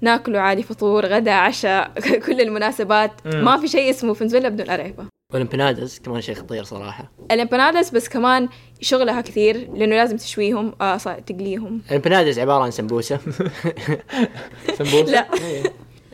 ناكله 0.00 0.38
عادي 0.40 0.62
فطور 0.62 1.06
غدا 1.06 1.32
عشاء 1.32 1.90
كل 2.26 2.40
المناسبات. 2.40 3.10
مم. 3.24 3.44
ما 3.44 3.56
في 3.56 3.68
شيء 3.68 3.90
اسمه 3.90 4.14
فنزويلا 4.14 4.48
بدون 4.48 4.70
arepa 4.70 5.06
وال 5.32 5.44
empanadas 5.44 5.98
كمان 5.98 6.20
شيء 6.20 6.34
خطير 6.34 6.64
صراحة. 6.64 7.10
ال 7.30 7.36
empanadas 7.36 7.90
بس 7.90 8.08
كمان 8.08 8.48
شغلها 8.80 9.20
كثير 9.20 9.68
لأنه 9.74 9.96
لازم 9.96 10.16
تشويهم 10.16 10.72
آه 10.80 10.96
صح 10.96 11.18
تقليهم. 11.18 11.82
ال 11.90 11.95
empanadas 11.95 12.38
عبارة 12.38 12.62
عن 12.64 12.70
سمبوسة. 12.70 13.18
سمبوسة؟ 14.78 15.04
لا 15.12 15.26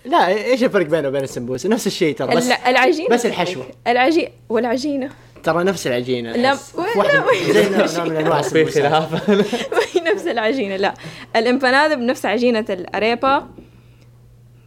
لا 0.05 0.29
إيش 0.29 0.65
الفرق 0.65 0.87
بينه 0.87 1.09
وبين 1.09 1.23
السمبوسة؟ 1.23 1.69
نفس 1.69 1.87
الشيء 1.87 2.15
ترى 2.15 2.37
بس 2.37 2.47
ال- 2.51 2.53
العجينة. 2.67 3.09
بس 3.09 3.27
الحشوة. 3.27 3.67
العجين 3.87 4.29
والعجينة. 4.49 5.11
ترى 5.43 5.65
نفس 5.65 5.87
العجينة 5.87 6.33
لا، 6.33 6.37
لا، 6.43 6.55
زي 7.53 7.69
نوع 7.71 7.87
نوع 7.97 8.05
من 8.05 8.17
انواع 8.17 8.43
في 8.43 8.65
خلاف. 8.65 9.31
ما 9.31 9.81
هي 9.95 10.13
نفس 10.15 10.27
العجينة 10.27 10.77
لا. 10.77 10.95
ال 11.37 11.43
empanada 11.43 11.95
بنفس 11.95 12.27
عجينة 12.27 12.65
ال 12.71 12.82
arepa. 12.82 13.49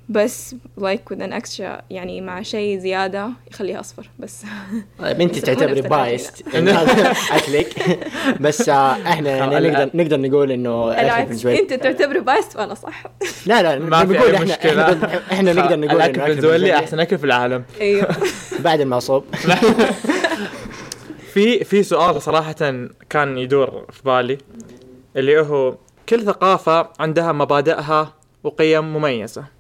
بس 0.10 0.56
like 0.80 1.14
with 1.14 1.20
an 1.22 1.32
extra 1.42 1.82
يعني 1.90 2.22
مع 2.22 2.42
شيء 2.42 2.80
زيادة 2.80 3.30
يخليها 3.52 3.80
أصفر. 3.80 4.10
بس 4.20 4.44
طيب 5.00 5.22
أنت 5.22 5.40
تعتبري 5.40 5.82
biased 5.82 6.56
إن 6.56 6.68
هذا 6.70 7.12
أكلك. 7.38 8.00
بس 8.42 8.70
آه، 8.70 8.92
إحنا 8.92 9.30
يعني. 9.30 9.70
نقدر 9.70 9.90
نقدر 9.94 10.20
نقول 10.20 10.52
إنه 10.52 10.92
أنت 11.46 11.74
تعتبره 11.74 12.20
biased 12.20 12.56
وأنا 12.56 12.74
صح. 12.74 13.04
لا 13.46 13.62
لا 13.64 13.80
ما 13.80 14.00
في 14.00 14.06
بنقول 14.06 14.30
أي 14.30 14.36
إحنا 14.36 14.46
مشكلة. 14.46 14.94
إحنا, 14.94 15.22
إحنا 15.32 15.54
نقدر 15.54 15.80
نقول 15.80 16.02
إنه 16.02 16.26
الفنزويلي 16.26 16.76
أحسن 16.76 17.00
أكل 17.00 17.18
في 17.18 17.24
العالم. 17.24 17.64
أيوه. 17.82 18.08
بعد 18.66 18.82
المعصوب. 18.82 19.26
في 19.36 19.68
في 21.34 21.64
في 21.64 21.84
سؤال 21.84 22.22
صراحة 22.22 22.56
كان 23.10 23.38
يدور 23.38 23.86
في 23.92 24.02
بالي 24.06 24.38
اللي 25.16 25.40
هو 25.40 25.76
كل 26.10 26.22
ثقافة 26.22 26.90
عندها 27.00 27.32
مبادئها 27.32 28.14
وقيم 28.44 28.94
مميزة. 28.94 29.57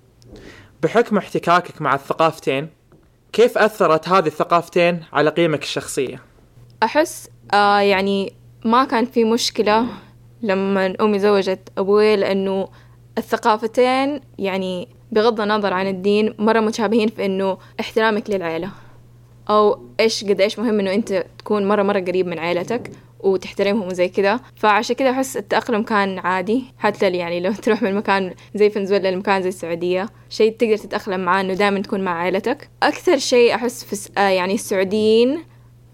بحكم 0.83 1.17
احتكاكك 1.17 1.81
مع 1.81 1.95
الثقافتين 1.95 2.69
كيف 3.33 3.57
أثرت 3.57 4.09
هذه 4.09 4.27
الثقافتين 4.27 5.03
على 5.13 5.29
قيمك 5.29 5.63
الشخصية؟ 5.63 6.21
أحس 6.83 7.29
آه 7.53 7.79
يعني 7.79 8.33
ما 8.65 8.83
كان 8.83 9.05
في 9.05 9.23
مشكلة 9.23 9.85
لما 10.41 10.93
أمي 11.01 11.19
زوجت 11.19 11.69
أبوي 11.77 12.15
لأنه 12.15 12.67
الثقافتين 13.17 14.21
يعني 14.37 14.87
بغض 15.11 15.41
النظر 15.41 15.73
عن 15.73 15.87
الدين 15.87 16.33
مرة 16.39 16.59
متشابهين 16.59 17.07
في 17.07 17.25
إنه 17.25 17.57
احترامك 17.79 18.29
للعيلة 18.29 18.71
أو 19.49 19.79
إيش 19.99 20.23
قد 20.23 20.41
إيش 20.41 20.59
مهم 20.59 20.79
إنه 20.79 20.93
أنت 20.93 21.25
تكون 21.37 21.67
مرة 21.67 21.83
مرة 21.83 21.99
قريب 21.99 22.27
من 22.27 22.39
عيلتك 22.39 22.91
وتحترمهم 23.19 23.87
وزي 23.87 24.09
كذا 24.09 24.39
فعشان 24.55 24.95
كذا 24.95 25.09
أحس 25.09 25.37
التأقلم 25.37 25.83
كان 25.83 26.19
عادي. 26.19 26.63
حتى 26.77 27.09
يعني 27.09 27.39
لو 27.39 27.53
تروح 27.63 27.81
من 27.81 27.95
مكان 27.95 28.33
زي 28.55 28.69
فنزويلا 28.69 29.11
لمكان 29.11 29.41
زي 29.41 29.49
السعودية 29.49 30.09
شيء 30.29 30.51
تقدر 30.51 30.77
تتأقلم 30.77 31.19
معاه 31.19 31.41
إنه 31.41 31.53
دائما 31.53 31.81
تكون 31.81 32.03
مع 32.03 32.11
عائلتك. 32.11 32.69
أكثر 32.83 33.17
شيء 33.17 33.55
أحس 33.55 33.83
في 33.83 34.09
آه 34.17 34.29
يعني 34.29 34.53
السعوديين 34.53 35.39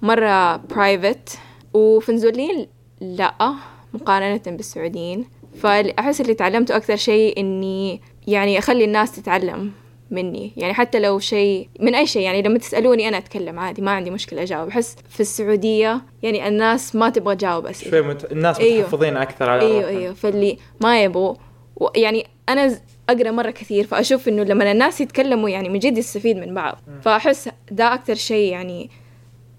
مرة 0.02 0.56
برايفت 0.56 1.38
وفنزويليين 1.74 2.68
لأ 3.02 3.54
مقارنة 3.94 4.42
بالسعوديين. 4.48 5.26
فأحس 5.62 6.22
اللي 6.22 6.34
تعلمته 6.34 6.76
أكثر 6.76 6.96
شيء 6.96 7.40
إني 7.40 8.02
يعني 8.28 8.60
أخلي 8.60 8.86
الناس 8.86 9.12
تتعلم. 9.12 9.83
مني. 10.12 10.52
يعني 10.58 10.74
حتى 10.74 11.00
لو 11.00 11.20
شيء 11.20 11.70
من 11.80 11.96
أي 11.96 12.08
شيء 12.08 12.22
يعني 12.22 12.42
لما 12.42 12.58
تسألوني 12.58 13.08
أنا 13.08 13.18
أتكلم 13.18 13.60
عادي 13.60 13.82
ما 13.82 13.92
عندي 13.92 14.10
مشكلة 14.12 14.42
أجاوب. 14.44 14.68
أحس 14.68 14.96
في 15.10 15.20
السعودية 15.20 16.02
يعني 16.24 16.48
الناس 16.48 16.96
ما 16.96 17.10
تبغى 17.10 17.36
تجاوب 17.36 17.66
أسئلة. 17.66 17.92
شوي 17.92 18.02
مت... 18.02 18.32
الناس 18.32 18.60
أيوه. 18.60 18.80
متحفظين 18.80 19.18
أكثر 19.18 19.50
على 19.50 19.62
أيوه 19.62 19.82
روحهم. 19.82 19.98
أيوه. 19.98 20.14
فاللي 20.14 20.58
ما 20.82 21.04
يبغوا 21.04 21.36
و- 21.76 21.88
يعني 21.96 22.26
أنا 22.50 22.68
ز- 22.68 22.82
أقرأ 23.10 23.32
مرة 23.32 23.52
كثير 23.52 23.88
فأشوف 23.88 24.28
إنه 24.28 24.44
لما 24.44 24.72
الناس 24.72 25.02
يتكلموا 25.02 25.50
يعني 25.50 25.70
من 25.70 25.80
جد 25.80 25.98
يستفيد 25.98 26.38
من 26.38 26.54
بعض. 26.54 26.78
فأحس 27.02 27.50
ده 27.72 27.94
أكثر 27.94 28.16
شيء 28.16 28.52
يعني 28.52 28.90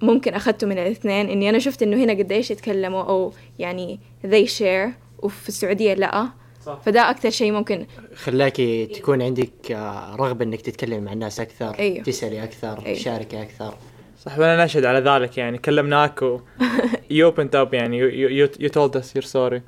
ممكن 0.02 0.34
أخذته 0.34 0.66
من 0.66 0.78
الاثنين. 0.78 1.28
إني 1.30 1.50
أنا 1.50 1.58
شفت 1.58 1.82
إنه 1.82 1.96
هنا 2.04 2.12
قديش 2.12 2.50
يتكلموا 2.50 3.02
أو 3.02 3.32
يعني 3.58 4.00
they 4.26 4.48
share 4.58 4.88
وفي 5.22 5.48
السعودية 5.48 5.94
لأ. 5.94 6.28
صح. 6.64 6.80
فده 6.84 7.10
أكثر 7.10 7.30
شيء 7.30 7.52
ممكن 7.52 7.86
خلاكي 8.14 8.86
تكون 8.86 9.22
عندك 9.22 9.72
آه، 9.72 10.16
رغبة 10.16 10.44
إنك 10.44 10.60
تتكلم 10.60 11.04
مع 11.04 11.12
الناس 11.12 11.40
أكثر 11.40 11.78
أيوه. 11.78 12.04
تسألي 12.04 12.44
أكثر 12.44 12.86
أيوه. 12.86 12.98
تشاركي 12.98 13.42
أكثر 13.42 13.74
صح 14.18 14.38
وأنا 14.38 14.64
نشهد 14.64 14.84
على 14.84 14.98
ذلك 15.10 15.38
يعني 15.38 15.58
كلمناك 15.58 16.22
و 16.22 16.38
you 17.14 17.32
opened 17.32 17.54
up 17.54 17.72
يعني 17.72 18.10
you 18.58 18.68
told 18.68 18.96
us 18.96 19.14
you're 19.14 19.30
sorry 19.32 19.60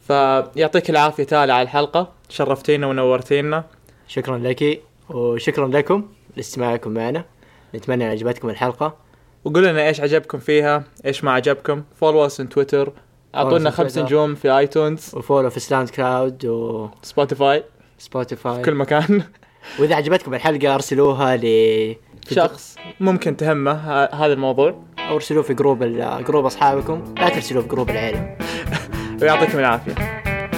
فيعطيك 0.00 0.90
العافية 0.90 1.24
تالي 1.24 1.52
على 1.52 1.62
الحلقة 1.62 2.12
شرفتينا 2.28 2.86
ونورتينا 2.86 3.64
شكرا 4.08 4.38
لك 4.38 4.82
وشكرا 5.10 5.68
لكم 5.68 6.08
لاستماعكم 6.36 6.90
معنا 6.90 7.24
نتمنى 7.74 8.04
أن 8.04 8.10
عجبتكم 8.10 8.50
الحلقة 8.50 8.96
وقول 9.44 9.64
لنا 9.64 9.86
إيش 9.86 10.00
عجبكم 10.00 10.38
فيها 10.38 10.84
إيش 11.04 11.24
ما 11.24 11.32
عجبكم 11.32 11.82
us 12.02 12.32
on 12.40 12.48
تويتر 12.48 12.92
أعطونا 13.34 13.70
خمس. 13.70 13.98
نجوم 13.98 14.34
في 14.34 14.58
iTunes 14.58 15.10
و 15.14 15.19
follow 15.19 15.50
في 15.50 15.60
SoundCloud 15.60 15.88
Spotify 15.88 16.42
و 17.02 17.64
Spotify 17.98 18.56
في 18.56 18.62
كل 18.62 18.74
مكان. 18.74 19.22
وإذا 19.78 19.94
عجبتكم 19.94 20.34
الحلقة 20.34 20.74
أرسلوها 20.74 21.36
ل 21.36 21.96
شخص 22.30 22.76
ممكن 23.00 23.36
تهمه 23.36 23.72
ه- 23.72 24.14
هذا 24.14 24.32
الموضوع. 24.32 24.82
أو 24.98 25.14
ارسلوه 25.14 25.42
في 25.42 25.54
group 25.54 25.82
group 26.24 26.44
أصحابكم. 26.46 27.14
لا 27.16 27.28
ترسلوه 27.28 27.62
في 27.62 27.68
group 27.68 27.90
العيلة. 27.90 28.36
ويعطيكم 29.22 29.58
العافية. 29.58 29.94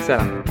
سلام. 0.06 0.44